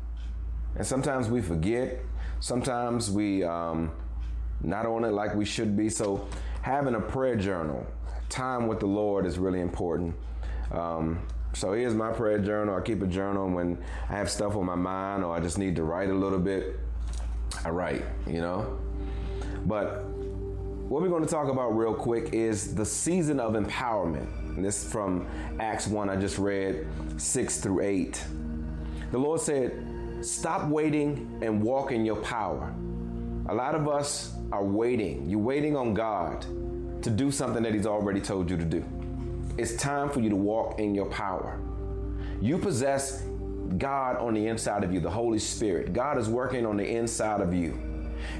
And 0.75 0.85
sometimes 0.85 1.29
we 1.29 1.41
forget, 1.41 2.01
sometimes 2.41 3.09
we 3.09 3.45
um, 3.45 3.93
not 4.61 4.85
on 4.85 5.05
it 5.05 5.13
like 5.13 5.37
we 5.37 5.45
should 5.45 5.77
be. 5.77 5.89
So 5.89 6.27
having 6.63 6.97
a 6.97 7.01
prayer 7.01 7.37
journal, 7.37 7.87
time 8.29 8.67
with 8.67 8.81
the 8.81 8.87
Lord 8.87 9.25
is 9.25 9.39
really 9.39 9.61
important. 9.61 10.17
Um, 10.73 11.25
so 11.55 11.73
here's 11.73 11.95
my 11.95 12.11
prayer 12.11 12.41
journal. 12.41 12.75
I 12.75 12.81
keep 12.81 13.03
a 13.03 13.07
journal 13.07 13.49
when 13.49 13.79
I 14.11 14.15
have 14.15 14.29
stuff 14.29 14.57
on 14.57 14.67
my 14.67 14.75
mind 14.75 15.23
or 15.23 15.33
I 15.33 15.39
just 15.39 15.59
need 15.59 15.77
to 15.77 15.85
write 15.85 16.11
a 16.11 16.15
little 16.15 16.41
bit. 16.41 16.81
I 17.65 17.69
write, 17.69 18.05
you 18.27 18.41
know. 18.41 18.81
But 19.65 20.03
what 20.03 21.03
we're 21.03 21.09
going 21.09 21.25
to 21.25 21.31
talk 21.31 21.49
about 21.49 21.69
real 21.77 21.95
quick 21.95 22.33
is 22.33 22.75
the 22.75 22.85
season 22.85 23.39
of 23.39 23.53
empowerment. 23.53 24.46
This 24.63 24.85
is 24.85 24.91
from 24.91 25.27
Acts 25.61 25.87
1, 25.87 26.09
I 26.09 26.17
just 26.17 26.39
read 26.39 26.87
6 27.17 27.61
through 27.61 27.83
8. 27.83 28.25
The 29.13 29.19
Lord 29.19 29.41
said, 29.41 29.85
Stop 30.23 30.69
waiting 30.69 31.39
and 31.43 31.63
walk 31.63 31.93
in 31.93 32.05
your 32.05 32.17
power. 32.17 32.75
A 33.49 33.55
lot 33.55 33.75
of 33.75 33.87
us 33.87 34.35
are 34.51 34.65
waiting. 34.65 35.29
You're 35.29 35.39
waiting 35.39 35.77
on 35.77 35.95
God 35.95 36.45
to 37.03 37.11
do 37.11 37.31
something 37.31 37.63
that 37.63 37.75
He's 37.75 37.87
already 37.87 38.21
told 38.21 38.51
you 38.51 38.57
to 38.57 38.65
do. 38.65 38.85
It's 39.59 39.77
time 39.77 40.09
for 40.11 40.21
you 40.21 40.31
to 40.31 40.37
walk 40.37 40.81
in 40.81 40.95
your 40.95 41.07
power. 41.07 41.61
You 42.41 42.59
possess 42.59 43.23
God 43.79 44.17
on 44.17 44.35
the 44.35 44.47
inside 44.47 44.85
of 44.85 44.93
you, 44.93 45.01
the 45.01 45.11
Holy 45.11 45.39
Spirit. 45.39 45.93
God 45.93 46.19
is 46.19 46.29
working 46.29 46.67
on 46.67 46.77
the 46.77 46.87
inside 46.87 47.41
of 47.41 47.55
you. 47.55 47.79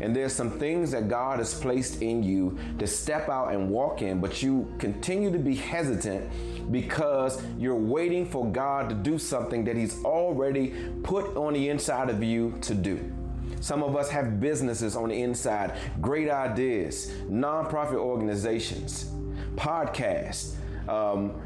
And 0.01 0.15
there's 0.15 0.33
some 0.33 0.59
things 0.59 0.91
that 0.93 1.09
God 1.09 1.39
has 1.39 1.55
placed 1.55 2.03
in 2.03 2.23
you 2.23 2.59
to 2.79 2.87
step 2.87 3.29
out 3.29 3.53
and 3.53 3.71
walk 3.71 4.03
in, 4.03 4.21
but 4.21 4.43
you 4.43 4.73
continue 4.79 5.31
to 5.31 5.39
be 5.39 5.55
hesitant 5.55 6.31
because 6.73 7.43
you're 7.59 7.75
waiting 7.75 8.27
for 8.27 8.51
God 8.51 8.89
to 8.89 8.95
do 8.95 9.19
something 9.19 9.65
that 9.65 9.77
He's 9.77 10.03
already 10.05 10.75
put 11.03 11.37
on 11.37 11.53
the 11.53 11.69
inside 11.69 12.11
of 12.11 12.23
you 12.23 12.55
to 12.63 12.75
do. 12.75 13.13
Some 13.61 13.83
of 13.83 13.97
us 13.97 14.11
have 14.11 14.41
businesses 14.41 14.97
on 14.97 15.09
the 15.09 15.23
inside, 15.23 15.77
great 16.01 16.31
ideas, 16.31 17.13
nonprofit 17.29 17.95
organizations, 17.95 19.11
podcasts, 19.57 20.55
um, 20.89 21.41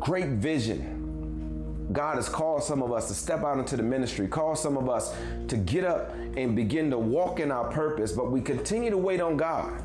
great 0.00 0.28
vision. 0.30 1.03
God 1.94 2.16
has 2.16 2.28
called 2.28 2.64
some 2.64 2.82
of 2.82 2.92
us 2.92 3.06
to 3.06 3.14
step 3.14 3.44
out 3.44 3.56
into 3.56 3.76
the 3.76 3.82
ministry, 3.82 4.26
called 4.26 4.58
some 4.58 4.76
of 4.76 4.88
us 4.88 5.14
to 5.46 5.56
get 5.56 5.84
up 5.84 6.12
and 6.36 6.56
begin 6.56 6.90
to 6.90 6.98
walk 6.98 7.38
in 7.38 7.52
our 7.52 7.70
purpose, 7.70 8.10
but 8.10 8.32
we 8.32 8.40
continue 8.40 8.90
to 8.90 8.98
wait 8.98 9.20
on 9.20 9.36
God. 9.36 9.80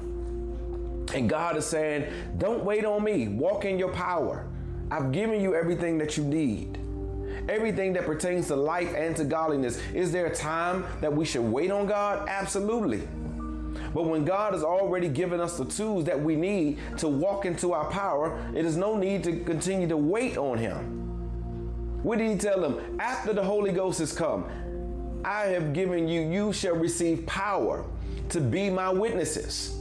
And 1.13 1.29
God 1.29 1.55
is 1.55 1.67
saying, 1.67 2.11
Don't 2.39 2.63
wait 2.63 2.83
on 2.83 3.03
me, 3.03 3.27
walk 3.27 3.63
in 3.63 3.77
your 3.77 3.91
power. 3.91 4.47
I've 4.89 5.11
given 5.11 5.39
you 5.39 5.53
everything 5.53 5.99
that 5.99 6.17
you 6.17 6.23
need. 6.23 6.79
Everything 7.47 7.93
that 7.93 8.05
pertains 8.05 8.47
to 8.47 8.55
life 8.55 8.91
and 8.95 9.15
to 9.15 9.23
godliness. 9.23 9.79
Is 9.93 10.11
there 10.11 10.25
a 10.25 10.35
time 10.35 10.85
that 11.01 11.15
we 11.15 11.25
should 11.25 11.43
wait 11.43 11.69
on 11.69 11.85
God? 11.85 12.27
Absolutely. 12.27 13.07
But 13.93 14.03
when 14.05 14.25
God 14.25 14.53
has 14.53 14.63
already 14.63 15.09
given 15.09 15.39
us 15.39 15.57
the 15.57 15.65
tools 15.65 16.05
that 16.05 16.19
we 16.19 16.35
need 16.35 16.79
to 16.97 17.07
walk 17.07 17.45
into 17.45 17.73
our 17.73 17.85
power, 17.91 18.39
it 18.55 18.65
is 18.65 18.77
no 18.77 18.97
need 18.97 19.23
to 19.25 19.39
continue 19.43 19.87
to 19.87 19.97
wait 19.97 20.37
on 20.37 20.57
Him. 20.57 20.98
What 22.03 22.19
did 22.19 22.29
He 22.31 22.37
tell 22.37 22.61
them? 22.61 22.99
After 22.99 23.33
the 23.33 23.43
Holy 23.43 23.71
Ghost 23.71 23.99
has 23.99 24.13
come, 24.13 24.45
I 25.25 25.47
have 25.47 25.73
given 25.73 26.07
you, 26.07 26.21
you 26.21 26.53
shall 26.53 26.75
receive 26.75 27.25
power 27.25 27.85
to 28.29 28.39
be 28.39 28.69
my 28.69 28.89
witnesses. 28.89 29.77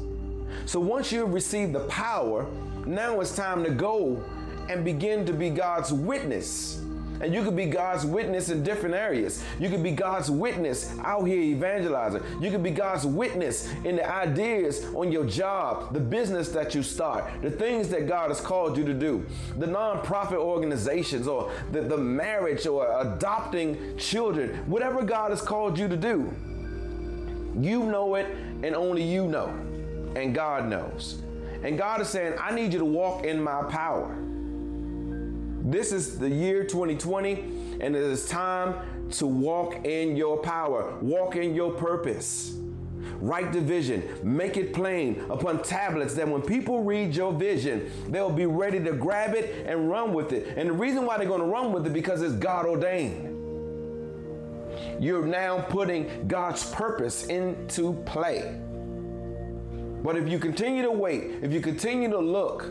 So 0.67 0.81
once 0.81 1.13
you 1.13 1.21
have 1.21 1.33
received 1.33 1.75
the 1.75 1.87
power, 1.87 2.47
now 2.87 3.21
it's 3.21 3.37
time 3.37 3.63
to 3.65 3.71
go 3.71 4.25
and 4.69 4.85
begin 4.85 5.25
to 5.27 5.33
be 5.33 5.51
God's 5.51 5.93
witness. 5.93 6.81
And 7.21 7.35
you 7.35 7.43
could 7.43 7.57
be 7.57 7.67
God's 7.67 8.07
witness 8.07 8.49
in 8.49 8.63
different 8.63 8.95
areas. 8.95 9.43
You 9.59 9.69
could 9.69 9.83
be 9.83 9.91
God's 9.91 10.31
witness 10.31 10.93
out 11.01 11.25
here 11.25 11.41
evangelizing. 11.41 12.23
You 12.41 12.51
could 12.51 12.63
be 12.63 12.71
God's 12.71 13.05
witness 13.05 13.73
in 13.85 13.97
the 13.97 14.09
ideas 14.09 14.85
on 14.95 15.11
your 15.11 15.25
job, 15.25 15.93
the 15.93 16.01
business 16.01 16.51
that 16.51 16.75
you 16.75 16.83
start, 16.83 17.25
the 17.43 17.51
things 17.51 17.89
that 17.89 18.07
God 18.07 18.29
has 18.29 18.41
called 18.41 18.77
you 18.77 18.85
to 18.85 18.95
do, 18.95 19.27
the 19.57 19.67
nonprofit 19.67 20.39
organizations 20.39 21.27
or 21.27 21.51
the, 21.73 21.81
the 21.81 21.97
marriage 21.97 22.67
or 22.67 23.01
adopting 23.01 23.97
children, 23.97 24.51
whatever 24.67 25.03
God 25.03 25.31
has 25.31 25.43
called 25.43 25.79
you 25.79 25.89
to 25.89 25.97
do. 25.97 26.33
You 27.59 27.85
know 27.85 28.15
it 28.15 28.27
and 28.63 28.75
only 28.75 29.03
you 29.03 29.27
know. 29.27 29.49
And 30.15 30.35
God 30.35 30.69
knows. 30.69 31.23
And 31.63 31.77
God 31.77 32.01
is 32.01 32.09
saying, 32.09 32.35
I 32.41 32.55
need 32.55 32.73
you 32.73 32.79
to 32.79 32.85
walk 32.85 33.25
in 33.25 33.43
my 33.43 33.63
power. 33.65 34.17
This 35.69 35.93
is 35.93 36.19
the 36.19 36.31
year 36.31 36.65
2020, 36.65 37.33
and 37.83 37.95
it 37.95 38.03
is 38.03 38.27
time 38.27 39.11
to 39.11 39.27
walk 39.27 39.85
in 39.85 40.17
your 40.17 40.39
power, 40.39 40.97
walk 41.03 41.37
in 41.37 41.55
your 41.55 41.73
purpose. 41.73 42.57
Write 43.21 43.53
the 43.53 43.61
vision, 43.61 44.03
make 44.23 44.57
it 44.57 44.73
plain 44.73 45.27
upon 45.29 45.63
tablets 45.63 46.15
that 46.15 46.27
when 46.27 46.41
people 46.41 46.83
read 46.83 47.15
your 47.15 47.35
vision, 47.35 47.91
they'll 48.09 48.31
be 48.31 48.47
ready 48.47 48.83
to 48.83 48.93
grab 48.93 49.35
it 49.35 49.67
and 49.67 49.91
run 49.91 50.15
with 50.15 50.33
it. 50.33 50.57
And 50.57 50.71
the 50.71 50.73
reason 50.73 51.05
why 51.05 51.19
they're 51.19 51.29
going 51.29 51.43
to 51.43 51.47
run 51.47 51.71
with 51.71 51.87
it 51.87 51.93
because 51.93 52.23
it's 52.23 52.37
God 52.37 52.65
ordained. 52.65 53.27
You're 54.99 55.27
now 55.27 55.61
putting 55.61 56.29
God's 56.29 56.65
purpose 56.71 57.27
into 57.27 57.93
play. 58.07 58.59
But 60.03 60.17
if 60.17 60.31
you 60.31 60.39
continue 60.39 60.81
to 60.81 60.93
wait, 60.93 61.43
if 61.43 61.53
you 61.53 61.61
continue 61.61 62.09
to 62.09 62.21
look, 62.21 62.71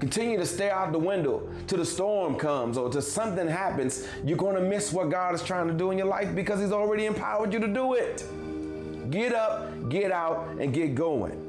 Continue 0.00 0.38
to 0.38 0.46
stare 0.46 0.72
out 0.72 0.92
the 0.92 0.98
window 0.98 1.48
till 1.66 1.78
the 1.78 1.84
storm 1.84 2.36
comes 2.36 2.78
or 2.78 2.88
till 2.88 3.02
something 3.02 3.48
happens. 3.48 4.06
You're 4.24 4.38
going 4.38 4.54
to 4.54 4.62
miss 4.62 4.92
what 4.92 5.10
God 5.10 5.34
is 5.34 5.42
trying 5.42 5.66
to 5.66 5.74
do 5.74 5.90
in 5.90 5.98
your 5.98 6.06
life 6.06 6.34
because 6.34 6.60
He's 6.60 6.72
already 6.72 7.06
empowered 7.06 7.52
you 7.52 7.58
to 7.58 7.68
do 7.68 7.94
it. 7.94 8.24
Get 9.10 9.34
up, 9.34 9.88
get 9.88 10.12
out, 10.12 10.48
and 10.60 10.72
get 10.72 10.94
going. 10.94 11.44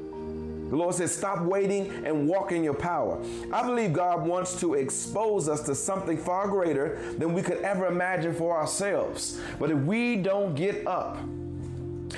The 0.70 0.76
Lord 0.76 0.94
says, 0.94 1.14
stop 1.14 1.42
waiting 1.42 1.90
and 2.04 2.28
walk 2.28 2.52
in 2.52 2.62
your 2.62 2.74
power. 2.74 3.20
I 3.52 3.64
believe 3.64 3.92
God 3.92 4.24
wants 4.24 4.58
to 4.60 4.74
expose 4.74 5.48
us 5.48 5.62
to 5.62 5.74
something 5.74 6.16
far 6.16 6.46
greater 6.46 7.00
than 7.18 7.32
we 7.32 7.42
could 7.42 7.58
ever 7.58 7.86
imagine 7.86 8.34
for 8.34 8.56
ourselves. 8.56 9.40
But 9.58 9.70
if 9.70 9.78
we 9.78 10.16
don't 10.16 10.54
get 10.54 10.86
up, 10.86 11.18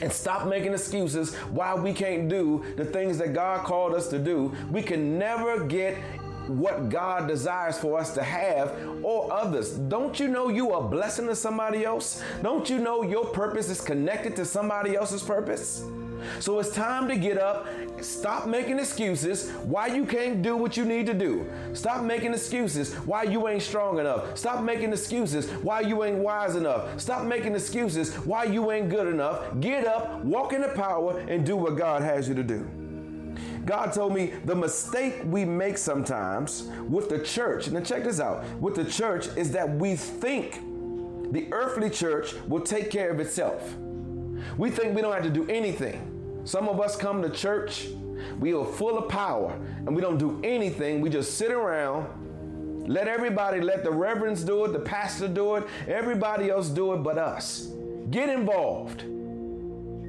and 0.00 0.12
stop 0.12 0.48
making 0.48 0.72
excuses 0.72 1.34
why 1.50 1.74
we 1.74 1.92
can't 1.92 2.28
do 2.28 2.64
the 2.76 2.84
things 2.84 3.18
that 3.18 3.34
God 3.34 3.64
called 3.64 3.94
us 3.94 4.08
to 4.08 4.18
do, 4.18 4.52
we 4.70 4.82
can 4.82 5.18
never 5.18 5.64
get 5.64 5.96
what 6.58 6.88
God 6.88 7.28
desires 7.28 7.78
for 7.78 7.98
us 7.98 8.14
to 8.14 8.22
have 8.22 8.74
or 9.02 9.32
others. 9.32 9.72
Don't 9.72 10.18
you 10.18 10.28
know 10.28 10.48
you 10.48 10.72
are 10.72 10.84
a 10.84 10.88
blessing 10.88 11.26
to 11.26 11.36
somebody 11.36 11.84
else? 11.84 12.22
Don't 12.42 12.68
you 12.68 12.78
know 12.78 13.02
your 13.02 13.26
purpose 13.26 13.68
is 13.68 13.80
connected 13.80 14.36
to 14.36 14.44
somebody 14.44 14.96
else's 14.96 15.22
purpose? 15.22 15.84
So 16.40 16.58
it's 16.58 16.70
time 16.70 17.08
to 17.08 17.16
get 17.16 17.38
up, 17.38 17.66
stop 18.00 18.46
making 18.46 18.78
excuses 18.78 19.50
why 19.64 19.88
you 19.88 20.04
can't 20.04 20.42
do 20.42 20.56
what 20.56 20.76
you 20.76 20.84
need 20.84 21.06
to 21.06 21.14
do. 21.14 21.46
Stop 21.72 22.04
making 22.04 22.32
excuses 22.32 22.94
why 22.94 23.24
you 23.24 23.48
ain't 23.48 23.62
strong 23.62 23.98
enough. 23.98 24.36
Stop 24.36 24.62
making 24.62 24.92
excuses 24.92 25.50
why 25.62 25.80
you 25.80 26.04
ain't 26.04 26.18
wise 26.18 26.56
enough. 26.56 27.00
Stop 27.00 27.26
making 27.26 27.54
excuses 27.54 28.14
why 28.18 28.44
you 28.44 28.70
ain't 28.70 28.88
good 28.88 29.08
enough. 29.08 29.42
Get 29.60 29.86
up, 29.86 30.22
walk 30.24 30.52
in 30.52 30.62
the 30.62 30.68
power, 30.68 31.18
and 31.28 31.44
do 31.44 31.56
what 31.56 31.76
God 31.76 32.02
has 32.02 32.28
you 32.28 32.34
to 32.34 32.42
do. 32.42 32.81
God 33.64 33.92
told 33.92 34.14
me 34.14 34.32
the 34.44 34.54
mistake 34.54 35.22
we 35.24 35.44
make 35.44 35.78
sometimes 35.78 36.64
with 36.88 37.08
the 37.08 37.20
church, 37.20 37.66
and 37.66 37.76
then 37.76 37.84
check 37.84 38.04
this 38.04 38.20
out 38.20 38.44
with 38.60 38.74
the 38.74 38.84
church 38.84 39.28
is 39.36 39.52
that 39.52 39.68
we 39.76 39.94
think 39.94 40.60
the 41.32 41.48
earthly 41.52 41.88
church 41.88 42.34
will 42.48 42.60
take 42.60 42.90
care 42.90 43.10
of 43.10 43.20
itself. 43.20 43.74
We 44.58 44.70
think 44.70 44.94
we 44.94 45.02
don't 45.02 45.12
have 45.12 45.22
to 45.22 45.30
do 45.30 45.46
anything. 45.48 46.42
Some 46.44 46.68
of 46.68 46.80
us 46.80 46.96
come 46.96 47.22
to 47.22 47.30
church, 47.30 47.88
we 48.40 48.52
are 48.52 48.64
full 48.64 48.98
of 48.98 49.08
power, 49.08 49.56
and 49.86 49.94
we 49.94 50.02
don't 50.02 50.18
do 50.18 50.40
anything. 50.42 51.00
We 51.00 51.08
just 51.08 51.38
sit 51.38 51.52
around, 51.52 52.88
let 52.88 53.06
everybody, 53.06 53.60
let 53.60 53.84
the 53.84 53.90
reverends 53.90 54.42
do 54.42 54.64
it, 54.64 54.72
the 54.72 54.80
pastor 54.80 55.28
do 55.28 55.54
it, 55.56 55.64
everybody 55.86 56.50
else 56.50 56.68
do 56.68 56.92
it 56.94 56.98
but 56.98 57.16
us. 57.16 57.68
Get 58.10 58.28
involved. 58.28 59.04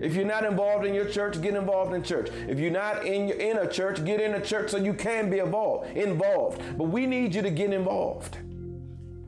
If 0.04 0.16
you're 0.16 0.26
not 0.26 0.44
involved 0.44 0.86
in 0.86 0.94
your 0.94 1.06
church, 1.06 1.42
get 1.42 1.56
involved 1.56 1.94
in 1.94 2.04
church. 2.04 2.30
If 2.48 2.60
you're 2.60 2.72
not 2.72 3.06
in, 3.06 3.30
in 3.30 3.58
a 3.58 3.68
church, 3.68 4.04
get 4.04 4.20
in 4.20 4.34
a 4.34 4.42
church 4.42 4.72
so 4.72 4.78
you 4.78 4.94
can 4.94 5.30
be 5.30 5.39
involved. 5.39 5.96
Involved. 5.96 6.62
But 6.78 6.86
we 6.86 7.06
need 7.06 7.34
you 7.34 7.42
to 7.42 7.50
get 7.50 7.72
involved 7.72 8.38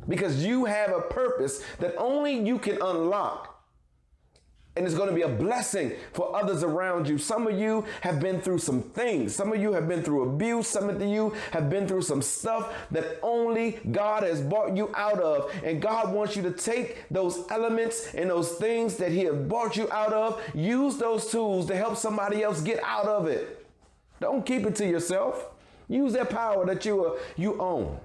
because 0.10 0.44
you 0.44 0.66
have 0.66 0.92
a 0.92 1.00
purpose 1.00 1.64
that 1.80 1.96
only 1.96 2.38
you 2.38 2.60
can 2.60 2.82
unlock 2.82 3.55
and 4.76 4.86
it's 4.86 4.96
going 4.96 5.08
to 5.08 5.16
be 5.16 5.22
a 5.22 5.30
blessing 5.30 5.94
for 6.12 6.36
others 6.36 6.62
around 6.62 7.08
you. 7.08 7.18
Some 7.18 7.48
of 7.48 7.58
you 7.58 7.86
have 8.02 8.20
been 8.20 8.42
through 8.42 8.58
some 8.58 8.82
things. 8.82 9.34
Some 9.34 9.54
of 9.54 9.62
you 9.62 9.72
have 9.72 9.88
been 9.88 10.04
through 10.04 10.24
abuse. 10.24 10.68
Some 10.68 10.90
of 10.90 11.02
you 11.02 11.34
have 11.52 11.70
been 11.70 11.88
through 11.88 12.02
some 12.02 12.22
stuff 12.22 12.74
that 12.92 13.20
only 13.24 13.80
God 13.92 14.24
has 14.24 14.42
brought 14.42 14.76
you 14.76 14.92
out 14.94 15.20
of. 15.20 15.50
And 15.64 15.82
God 15.82 16.14
wants 16.14 16.36
you 16.36 16.44
to 16.44 16.52
take 16.52 17.08
those 17.10 17.50
elements 17.50 18.14
and 18.14 18.30
those 18.30 18.52
things 18.54 18.98
that 18.98 19.12
He 19.12 19.24
has 19.24 19.36
brought 19.36 19.78
you 19.78 19.90
out 19.92 20.12
of, 20.12 20.42
use 20.54 20.98
those 20.98 21.32
tools 21.32 21.68
to 21.68 21.76
help 21.76 21.96
somebody 21.96 22.44
else 22.44 22.60
get 22.62 22.84
out 22.84 23.06
of 23.06 23.28
it. 23.28 23.66
Don't 24.20 24.46
keep 24.46 24.66
it 24.66 24.76
to 24.76 24.86
yourself. 24.86 25.52
Use 25.88 26.14
that 26.14 26.30
power 26.30 26.66
that 26.66 26.84
you, 26.84 27.06
uh, 27.06 27.18
you 27.38 27.60
own. 27.62 27.98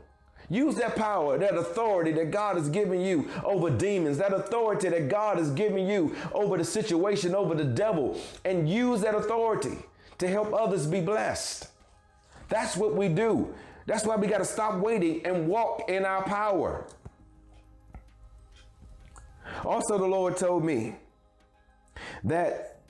Use 0.50 0.74
that 0.74 0.96
power, 0.96 1.38
that 1.38 1.54
authority 1.54 2.10
that 2.12 2.32
God 2.32 2.56
has 2.56 2.68
given 2.68 3.00
you 3.00 3.30
over 3.44 3.70
demons, 3.70 4.18
that 4.18 4.32
authority 4.32 4.88
that 4.88 5.08
God 5.08 5.38
has 5.38 5.52
given 5.52 5.86
you 5.86 6.16
over 6.32 6.58
the 6.58 6.64
situation, 6.64 7.36
over 7.36 7.54
the 7.54 7.64
devil, 7.64 8.20
and 8.44 8.68
use 8.68 9.00
that 9.02 9.14
authority 9.14 9.78
to 10.18 10.26
help 10.26 10.52
others 10.52 10.88
be 10.88 11.00
blessed. 11.00 11.68
That's 12.48 12.76
what 12.76 12.96
we 12.96 13.08
do. 13.08 13.54
That's 13.86 14.04
why 14.04 14.16
we 14.16 14.26
got 14.26 14.38
to 14.38 14.44
stop 14.44 14.80
waiting 14.80 15.24
and 15.24 15.46
walk 15.46 15.88
in 15.88 16.04
our 16.04 16.24
power. 16.24 16.84
Also, 19.64 19.98
the 19.98 20.06
Lord 20.06 20.36
told 20.36 20.64
me 20.64 20.96
that 22.24 22.80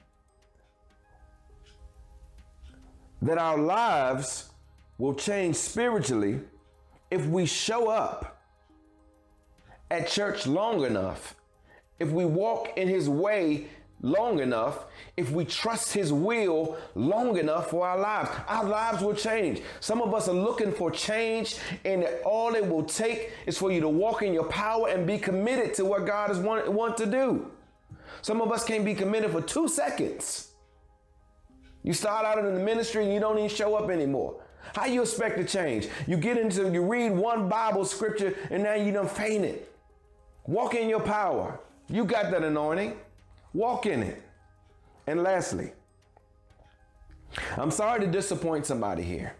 that 3.22 3.36
our 3.36 3.58
lives 3.58 4.50
will 4.96 5.14
change 5.14 5.56
spiritually 5.56 6.40
if 7.10 7.26
we 7.26 7.46
show 7.46 7.88
up 7.88 8.42
at 9.90 10.08
church 10.08 10.46
long 10.46 10.84
enough, 10.84 11.34
if 11.98 12.10
we 12.10 12.24
walk 12.24 12.76
in 12.76 12.88
his 12.88 13.08
way 13.08 13.68
long 14.02 14.40
enough, 14.40 14.86
if 15.16 15.30
we 15.30 15.44
trust 15.44 15.92
His 15.92 16.12
will 16.12 16.76
long 16.94 17.36
enough 17.36 17.70
for 17.70 17.86
our 17.86 17.98
lives, 17.98 18.30
our 18.48 18.64
lives 18.64 19.02
will 19.02 19.14
change. 19.14 19.60
Some 19.80 20.00
of 20.00 20.14
us 20.14 20.28
are 20.28 20.34
looking 20.34 20.72
for 20.72 20.90
change, 20.90 21.56
and 21.84 22.08
all 22.24 22.54
it 22.54 22.66
will 22.66 22.84
take 22.84 23.32
is 23.46 23.58
for 23.58 23.70
you 23.70 23.80
to 23.80 23.88
walk 23.88 24.22
in 24.22 24.32
your 24.32 24.44
power 24.44 24.88
and 24.88 25.06
be 25.06 25.18
committed 25.18 25.74
to 25.74 25.84
what 25.84 26.06
God 26.06 26.30
is 26.30 26.38
want, 26.38 26.70
want 26.72 26.96
to 26.98 27.06
do. 27.06 27.50
Some 28.22 28.40
of 28.40 28.52
us 28.52 28.64
can't 28.64 28.84
be 28.84 28.94
committed 28.94 29.32
for 29.32 29.42
two 29.42 29.68
seconds. 29.68 30.48
You 31.82 31.92
start 31.92 32.26
out 32.26 32.38
in 32.38 32.54
the 32.54 32.60
ministry 32.60 33.04
and 33.04 33.12
you 33.14 33.20
don't 33.20 33.38
even 33.38 33.48
show 33.48 33.74
up 33.74 33.90
anymore. 33.90 34.42
How 34.74 34.86
you 34.86 35.02
expect 35.02 35.36
to 35.38 35.44
change? 35.44 35.88
You 36.06 36.16
get 36.16 36.38
into, 36.38 36.70
you 36.72 36.82
read 36.82 37.12
one 37.12 37.48
Bible 37.48 37.84
scripture 37.84 38.34
and 38.50 38.62
now 38.62 38.74
you 38.74 38.92
done 38.92 39.08
fainted. 39.08 39.66
Walk 40.46 40.74
in 40.74 40.88
your 40.88 41.00
power. 41.00 41.58
You 41.88 42.04
got 42.04 42.30
that 42.30 42.42
anointing. 42.42 42.96
Walk 43.52 43.86
in 43.86 44.02
it. 44.02 44.22
And 45.06 45.22
lastly, 45.22 45.72
I'm 47.56 47.70
sorry 47.70 48.00
to 48.00 48.06
disappoint 48.06 48.66
somebody 48.66 49.02
here, 49.02 49.34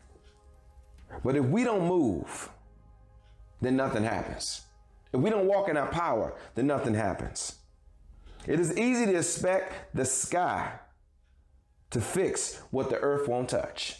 but 1.24 1.36
if 1.36 1.44
we 1.44 1.64
don't 1.64 1.86
move, 1.86 2.48
then 3.60 3.76
nothing 3.76 4.04
happens. 4.04 4.62
If 5.12 5.20
we 5.20 5.30
don't 5.30 5.46
walk 5.46 5.68
in 5.68 5.76
our 5.76 5.88
power, 5.88 6.34
then 6.54 6.66
nothing 6.66 6.94
happens. 6.94 7.56
It 8.46 8.58
is 8.58 8.76
easy 8.78 9.06
to 9.06 9.16
expect 9.16 9.94
the 9.94 10.04
sky 10.04 10.72
to 11.90 12.00
fix 12.00 12.60
what 12.70 12.90
the 12.90 12.98
earth 12.98 13.28
won't 13.28 13.48
touch. 13.50 13.96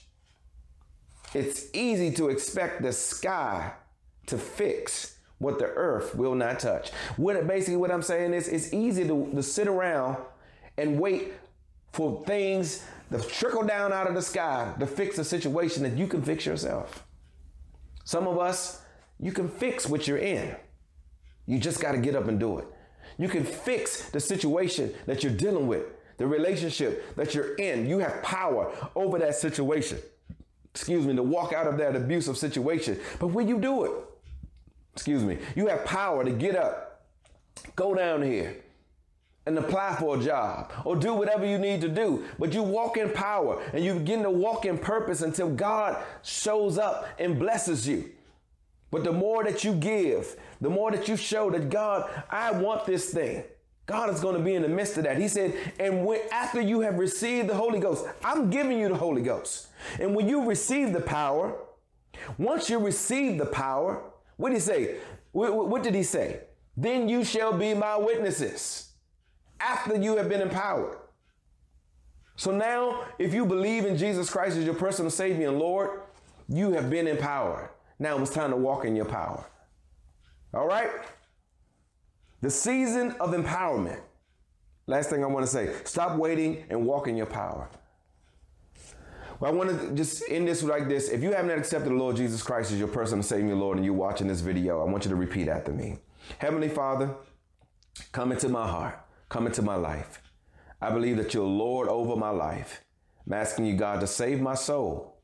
It's 1.34 1.66
easy 1.72 2.10
to 2.12 2.28
expect 2.28 2.82
the 2.82 2.92
sky 2.92 3.72
to 4.26 4.38
fix 4.38 5.18
what 5.38 5.58
the 5.58 5.66
earth 5.66 6.14
will 6.14 6.34
not 6.34 6.60
touch. 6.60 6.90
What 7.16 7.46
basically 7.46 7.76
what 7.76 7.90
I'm 7.90 8.02
saying 8.02 8.34
is 8.34 8.48
it's 8.48 8.72
easy 8.72 9.06
to, 9.06 9.30
to 9.34 9.42
sit 9.42 9.68
around 9.68 10.18
and 10.76 10.98
wait 11.00 11.32
for 11.92 12.22
things 12.26 12.84
to 13.10 13.20
trickle 13.20 13.64
down 13.64 13.92
out 13.92 14.06
of 14.06 14.14
the 14.14 14.22
sky 14.22 14.72
to 14.78 14.86
fix 14.86 15.18
a 15.18 15.24
situation 15.24 15.82
that 15.82 15.96
you 15.96 16.06
can 16.06 16.22
fix 16.22 16.46
yourself. 16.46 17.04
Some 18.04 18.26
of 18.26 18.38
us, 18.38 18.82
you 19.18 19.32
can 19.32 19.48
fix 19.48 19.86
what 19.86 20.06
you're 20.06 20.18
in. 20.18 20.54
You 21.46 21.58
just 21.58 21.80
got 21.80 21.92
to 21.92 21.98
get 21.98 22.14
up 22.14 22.28
and 22.28 22.38
do 22.38 22.58
it. 22.58 22.66
You 23.18 23.28
can 23.28 23.44
fix 23.44 24.10
the 24.10 24.20
situation 24.20 24.92
that 25.06 25.22
you're 25.22 25.32
dealing 25.32 25.66
with, 25.66 25.84
the 26.16 26.26
relationship 26.26 27.16
that 27.16 27.34
you're 27.34 27.54
in. 27.54 27.88
You 27.88 27.98
have 27.98 28.22
power 28.22 28.72
over 28.94 29.18
that 29.18 29.34
situation. 29.34 29.98
Excuse 30.74 31.06
me, 31.06 31.14
to 31.16 31.22
walk 31.22 31.52
out 31.52 31.66
of 31.66 31.78
that 31.78 31.96
abusive 31.96 32.38
situation. 32.38 32.98
But 33.18 33.28
when 33.28 33.48
you 33.48 33.58
do 33.58 33.84
it, 33.84 33.92
excuse 34.94 35.24
me, 35.24 35.38
you 35.56 35.66
have 35.66 35.84
power 35.84 36.24
to 36.24 36.30
get 36.30 36.54
up, 36.56 37.06
go 37.74 37.94
down 37.94 38.22
here, 38.22 38.56
and 39.46 39.58
apply 39.58 39.96
for 39.96 40.16
a 40.16 40.22
job 40.22 40.72
or 40.84 40.94
do 40.96 41.14
whatever 41.14 41.44
you 41.44 41.58
need 41.58 41.80
to 41.80 41.88
do. 41.88 42.24
But 42.38 42.52
you 42.52 42.62
walk 42.62 42.96
in 42.96 43.10
power 43.10 43.62
and 43.72 43.84
you 43.84 43.94
begin 43.94 44.22
to 44.22 44.30
walk 44.30 44.64
in 44.64 44.78
purpose 44.78 45.22
until 45.22 45.50
God 45.50 46.02
shows 46.22 46.78
up 46.78 47.08
and 47.18 47.38
blesses 47.38 47.88
you. 47.88 48.10
But 48.90 49.04
the 49.04 49.12
more 49.12 49.44
that 49.44 49.64
you 49.64 49.72
give, 49.74 50.36
the 50.60 50.70
more 50.70 50.90
that 50.90 51.08
you 51.08 51.16
show 51.16 51.50
that 51.50 51.70
God, 51.70 52.10
I 52.28 52.50
want 52.52 52.84
this 52.86 53.10
thing. 53.10 53.44
God 53.90 54.08
is 54.08 54.20
going 54.20 54.36
to 54.36 54.42
be 54.42 54.54
in 54.54 54.62
the 54.62 54.68
midst 54.68 54.96
of 54.98 55.04
that. 55.04 55.18
He 55.18 55.26
said, 55.26 55.52
and 55.80 56.06
when 56.06 56.20
after 56.30 56.60
you 56.60 56.80
have 56.80 56.98
received 56.98 57.48
the 57.48 57.54
Holy 57.54 57.80
Ghost, 57.80 58.06
I'm 58.24 58.48
giving 58.48 58.78
you 58.78 58.88
the 58.88 58.96
Holy 58.96 59.20
Ghost. 59.20 59.66
And 59.98 60.14
when 60.14 60.28
you 60.28 60.48
receive 60.48 60.92
the 60.92 61.00
power, 61.00 61.56
once 62.38 62.70
you 62.70 62.78
receive 62.78 63.38
the 63.38 63.46
power, 63.46 64.00
what 64.36 64.50
did 64.50 64.56
he 64.56 64.60
say? 64.60 64.96
What, 65.32 65.68
what 65.68 65.82
did 65.82 65.96
he 65.96 66.04
say? 66.04 66.42
Then 66.76 67.08
you 67.08 67.24
shall 67.24 67.52
be 67.52 67.74
my 67.74 67.96
witnesses 67.96 68.92
after 69.58 69.96
you 69.96 70.16
have 70.16 70.28
been 70.28 70.40
empowered. 70.40 70.96
So 72.36 72.52
now, 72.52 73.04
if 73.18 73.34
you 73.34 73.44
believe 73.44 73.84
in 73.84 73.96
Jesus 73.96 74.30
Christ 74.30 74.56
as 74.56 74.64
your 74.64 74.74
personal 74.74 75.10
Savior 75.10 75.48
and 75.48 75.58
Lord, 75.58 76.02
you 76.48 76.72
have 76.72 76.88
been 76.88 77.08
empowered. 77.08 77.70
Now 77.98 78.18
it's 78.18 78.30
time 78.30 78.50
to 78.50 78.56
walk 78.56 78.84
in 78.84 78.94
your 78.94 79.04
power. 79.04 79.44
All 80.54 80.66
right? 80.66 80.90
The 82.42 82.50
season 82.50 83.12
of 83.20 83.32
empowerment. 83.32 84.00
Last 84.86 85.10
thing 85.10 85.22
I 85.22 85.26
want 85.26 85.44
to 85.44 85.52
say 85.52 85.74
stop 85.84 86.16
waiting 86.16 86.64
and 86.70 86.86
walk 86.86 87.06
in 87.06 87.16
your 87.16 87.26
power. 87.26 87.68
Well, 89.38 89.52
I 89.52 89.54
want 89.54 89.70
to 89.70 89.94
just 89.94 90.22
end 90.28 90.48
this 90.48 90.62
like 90.62 90.88
this. 90.88 91.08
If 91.08 91.22
you 91.22 91.32
haven't 91.32 91.50
accepted 91.50 91.90
the 91.90 91.96
Lord 91.96 92.16
Jesus 92.16 92.42
Christ 92.42 92.72
as 92.72 92.78
your 92.78 92.88
personal 92.88 93.22
Savior, 93.22 93.54
Lord, 93.54 93.76
and 93.76 93.84
you're 93.84 93.94
watching 93.94 94.26
this 94.26 94.40
video, 94.40 94.80
I 94.80 94.90
want 94.90 95.04
you 95.04 95.10
to 95.10 95.16
repeat 95.16 95.48
after 95.48 95.72
me. 95.72 95.98
Heavenly 96.38 96.68
Father, 96.68 97.14
come 98.12 98.32
into 98.32 98.48
my 98.48 98.66
heart, 98.66 98.98
come 99.28 99.46
into 99.46 99.62
my 99.62 99.76
life. 99.76 100.22
I 100.80 100.90
believe 100.90 101.16
that 101.18 101.34
you're 101.34 101.46
Lord 101.46 101.88
over 101.88 102.16
my 102.16 102.30
life. 102.30 102.82
I'm 103.26 103.34
asking 103.34 103.66
you, 103.66 103.76
God, 103.76 104.00
to 104.00 104.06
save 104.06 104.40
my 104.40 104.54
soul. 104.54 105.22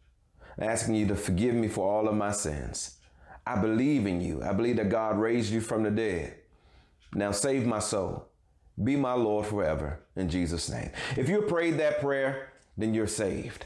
I'm 0.58 0.68
asking 0.68 0.94
you 0.94 1.06
to 1.08 1.16
forgive 1.16 1.54
me 1.54 1.68
for 1.68 1.90
all 1.90 2.08
of 2.08 2.14
my 2.14 2.32
sins. 2.32 2.98
I 3.46 3.56
believe 3.56 4.06
in 4.06 4.20
you. 4.20 4.42
I 4.42 4.52
believe 4.52 4.76
that 4.76 4.90
God 4.90 5.18
raised 5.18 5.52
you 5.52 5.60
from 5.60 5.82
the 5.82 5.90
dead. 5.90 6.36
Now 7.16 7.32
save 7.32 7.64
my 7.64 7.78
soul. 7.78 8.28
Be 8.84 8.94
my 8.94 9.14
Lord 9.14 9.46
forever 9.46 10.00
in 10.16 10.28
Jesus' 10.28 10.68
name. 10.68 10.90
If 11.16 11.30
you 11.30 11.40
prayed 11.40 11.78
that 11.78 11.98
prayer, 11.98 12.52
then 12.76 12.92
you're 12.92 13.06
saved. 13.06 13.64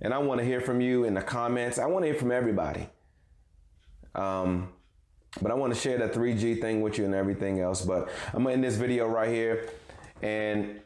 And 0.00 0.14
I 0.14 0.18
want 0.18 0.40
to 0.40 0.46
hear 0.46 0.62
from 0.62 0.80
you 0.80 1.04
in 1.04 1.12
the 1.12 1.20
comments. 1.20 1.78
I 1.78 1.84
want 1.84 2.04
to 2.04 2.10
hear 2.10 2.18
from 2.18 2.32
everybody. 2.32 2.88
Um, 4.14 4.70
but 5.42 5.50
I 5.50 5.54
want 5.54 5.74
to 5.74 5.78
share 5.78 5.98
that 5.98 6.14
3G 6.14 6.58
thing 6.62 6.80
with 6.80 6.96
you 6.96 7.04
and 7.04 7.14
everything 7.14 7.60
else. 7.60 7.82
But 7.84 8.08
I'm 8.32 8.46
end 8.46 8.64
this 8.64 8.76
video 8.76 9.06
right 9.06 9.28
here. 9.28 9.68
And 10.22 10.80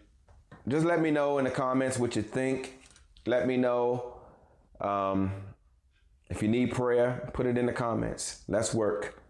just 0.67 0.85
let 0.85 1.01
me 1.01 1.13
know 1.13 1.39
in 1.39 1.45
the 1.45 1.51
comments 1.53 1.97
what 1.97 2.17
you 2.17 2.23
think. 2.23 2.81
Let 3.25 3.47
me 3.47 3.57
know 3.57 4.17
um, 4.81 5.31
if 6.29 6.43
you 6.43 6.49
need 6.49 6.73
prayer, 6.73 7.31
put 7.35 7.47
it 7.47 7.57
in 7.57 7.67
the 7.67 7.73
comments. 7.73 8.43
Let's 8.49 8.75
work. 8.75 9.23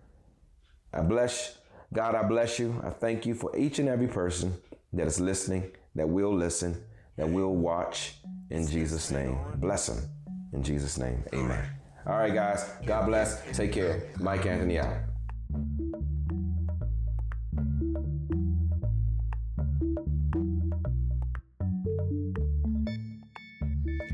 I 0.95 1.03
bless 1.03 1.60
God, 1.93 2.15
I 2.15 2.23
bless 2.23 2.59
you. 2.59 2.81
I 2.85 2.91
thank 2.91 3.27
you 3.27 3.35
for 3.35 3.57
each 3.57 3.81
and 3.81 3.89
every 3.89 4.07
person 4.07 4.57
that 4.93 5.09
is 5.09 5.21
listening, 5.21 5.73
that 5.97 6.09
will 6.09 6.33
listen, 6.33 6.81
that 7.17 7.29
will 7.29 7.55
watch 7.55 8.15
in 8.51 8.67
Jesus' 8.67 9.11
name. 9.11 9.37
Bless 9.57 9.89
them 9.89 10.09
in 10.53 10.63
Jesus' 10.63 10.99
name. 10.99 11.25
Amen. 11.35 11.65
All 12.07 12.17
right, 12.17 12.33
guys. 12.33 12.65
God 12.87 13.07
bless. 13.07 13.43
Take 13.57 13.73
care. 13.73 14.03
Mike 14.21 14.47
Anthony 14.47 14.79
out. 14.79 14.95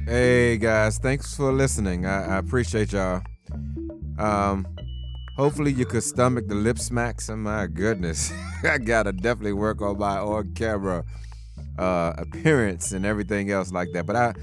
Hey 0.09 0.57
guys, 0.57 0.99
thanks 0.99 1.37
for 1.37 1.53
listening. 1.53 2.07
I, 2.07 2.37
I 2.37 2.39
appreciate 2.39 2.93
y'all. 2.93 3.23
Um, 4.19 4.76
hopefully 5.37 5.72
you 5.72 5.85
could 5.87 6.03
stomach 6.03 6.49
the 6.49 6.55
lip 6.55 6.79
smacks. 6.79 7.29
And 7.29 7.42
my 7.42 7.66
goodness, 7.66 8.33
I 8.64 8.79
gotta 8.79 9.12
definitely 9.12 9.53
work 9.53 9.81
on 9.83 9.99
my 9.99 10.18
on 10.18 10.55
camera 10.55 11.05
uh, 11.79 12.14
appearance 12.18 12.92
and 12.92 13.05
everything 13.05 13.51
else 13.51 13.70
like 13.72 13.92
that. 13.92 14.07
But 14.07 14.16
I 14.16 14.35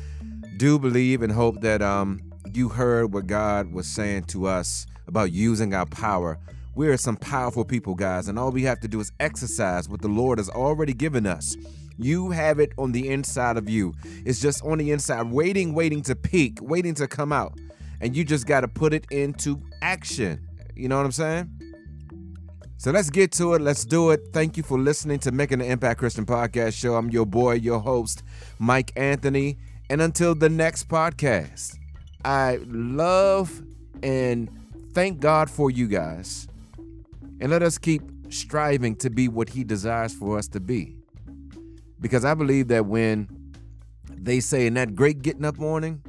do 0.58 0.78
believe 0.80 1.22
and 1.22 1.32
hope 1.32 1.62
that 1.62 1.82
um 1.82 2.22
you 2.54 2.70
heard 2.70 3.14
what 3.14 3.26
God 3.28 3.74
was 3.74 3.88
saying 3.88 4.26
to 4.26 4.48
us 4.48 4.86
about 5.08 5.32
using 5.32 5.74
our 5.74 5.86
power. 5.86 6.38
We 6.76 6.88
are 6.88 6.98
some 6.98 7.18
powerful 7.18 7.66
people, 7.66 7.96
guys, 7.96 8.28
and 8.28 8.38
all 8.40 8.52
we 8.52 8.64
have 8.64 8.80
to 8.82 8.88
do 8.88 9.00
is 9.00 9.12
exercise 9.20 9.88
what 9.88 10.02
the 10.02 10.08
Lord 10.08 10.40
has 10.40 10.50
already 10.50 10.94
given 10.94 11.26
us. 11.28 11.56
You 11.98 12.32
have 12.32 12.60
it 12.60 12.72
on 12.78 12.92
the 12.92 13.10
inside 13.10 13.58
of 13.58 13.70
you. 13.70 13.94
It's 14.26 14.42
just 14.42 14.64
on 14.64 14.80
the 14.80 14.92
inside, 14.92 15.32
waiting, 15.32 15.74
waiting 15.76 16.02
to 16.04 16.16
peak, 16.16 16.58
waiting 16.62 16.96
to 16.96 17.08
come 17.08 17.32
out. 17.32 17.60
And 18.02 18.16
you 18.16 18.24
just 18.24 18.48
got 18.48 18.62
to 18.62 18.68
put 18.68 18.94
it 18.94 19.06
into 19.12 19.62
action. 19.82 20.48
You 20.76 20.88
know 20.88 20.98
what 20.98 21.06
I'm 21.06 21.12
saying? 21.12 21.50
So 22.78 22.92
let's 22.92 23.10
get 23.10 23.32
to 23.34 23.54
it. 23.54 23.62
Let's 23.62 23.86
do 23.86 24.10
it. 24.10 24.30
Thank 24.34 24.58
you 24.58 24.64
for 24.64 24.78
listening 24.78 25.20
to 25.20 25.32
Making 25.32 25.60
the 25.60 25.66
Impact 25.66 26.00
Christian 26.00 26.26
Podcast 26.26 26.74
Show. 26.74 26.96
I'm 26.96 27.10
your 27.10 27.26
boy, 27.26 27.54
your 27.54 27.80
host, 27.80 28.24
Mike 28.60 28.92
Anthony. 28.96 29.58
And 29.90 30.02
until 30.02 30.36
the 30.36 30.50
next 30.50 30.90
podcast, 30.90 31.78
I 32.26 32.60
love 32.68 33.62
and 34.02 34.50
thank 34.94 35.20
God 35.20 35.50
for 35.50 35.70
you 35.70 35.88
guys. 35.88 36.48
And 37.40 37.52
let 37.52 37.62
us 37.62 37.78
keep 37.78 38.02
striving 38.30 38.96
to 38.98 39.10
be 39.10 39.28
what 39.28 39.50
He 39.50 39.64
desires 39.64 40.14
for 40.14 40.38
us 40.38 40.48
to 40.50 40.60
be. 40.60 40.98
Because 42.02 42.26
I 42.26 42.34
believe 42.34 42.68
that 42.70 42.86
when 42.86 43.30
they 44.10 44.40
say 44.40 44.66
in 44.66 44.74
that 44.74 44.96
great 44.96 45.22
getting 45.22 45.46
up 45.46 45.58
morning, 45.58 46.02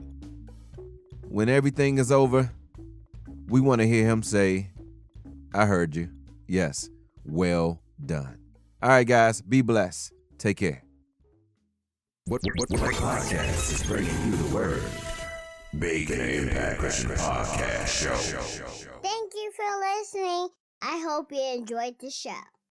when 1.29 1.49
everything 1.49 1.99
is 1.99 2.11
over, 2.11 2.51
we 3.49 3.61
want 3.61 3.81
to 3.81 3.87
hear 3.87 4.05
him 4.07 4.23
say, 4.23 4.71
I 5.53 5.67
heard 5.67 5.95
you. 5.95 6.11
Yes, 6.49 6.89
well 7.25 7.81
done. 8.05 8.39
All 8.83 8.91
right, 8.91 9.07
guys, 9.07 9.41
be 9.41 9.63
blessed. 9.63 10.13
Take 10.39 10.59
care. 10.59 10.83
What, 12.27 12.41
what, 12.57 12.71
what 12.71 12.81
podcast 12.95 13.73
is 13.73 13.83
bringing 13.83 14.11
you 14.27 14.37
the 14.37 14.55
word? 14.55 14.83
Making 15.73 16.21
Impact 16.21 16.79
Christian 16.79 17.11
Podcast 17.11 17.89
Show. 17.89 18.15
Thank 19.03 19.33
you 19.35 19.53
for 19.57 19.65
listening. 19.99 20.49
I 20.83 21.05
hope 21.07 21.33
you 21.33 21.43
enjoyed 21.55 21.99
the 21.99 22.11
show. 22.11 22.31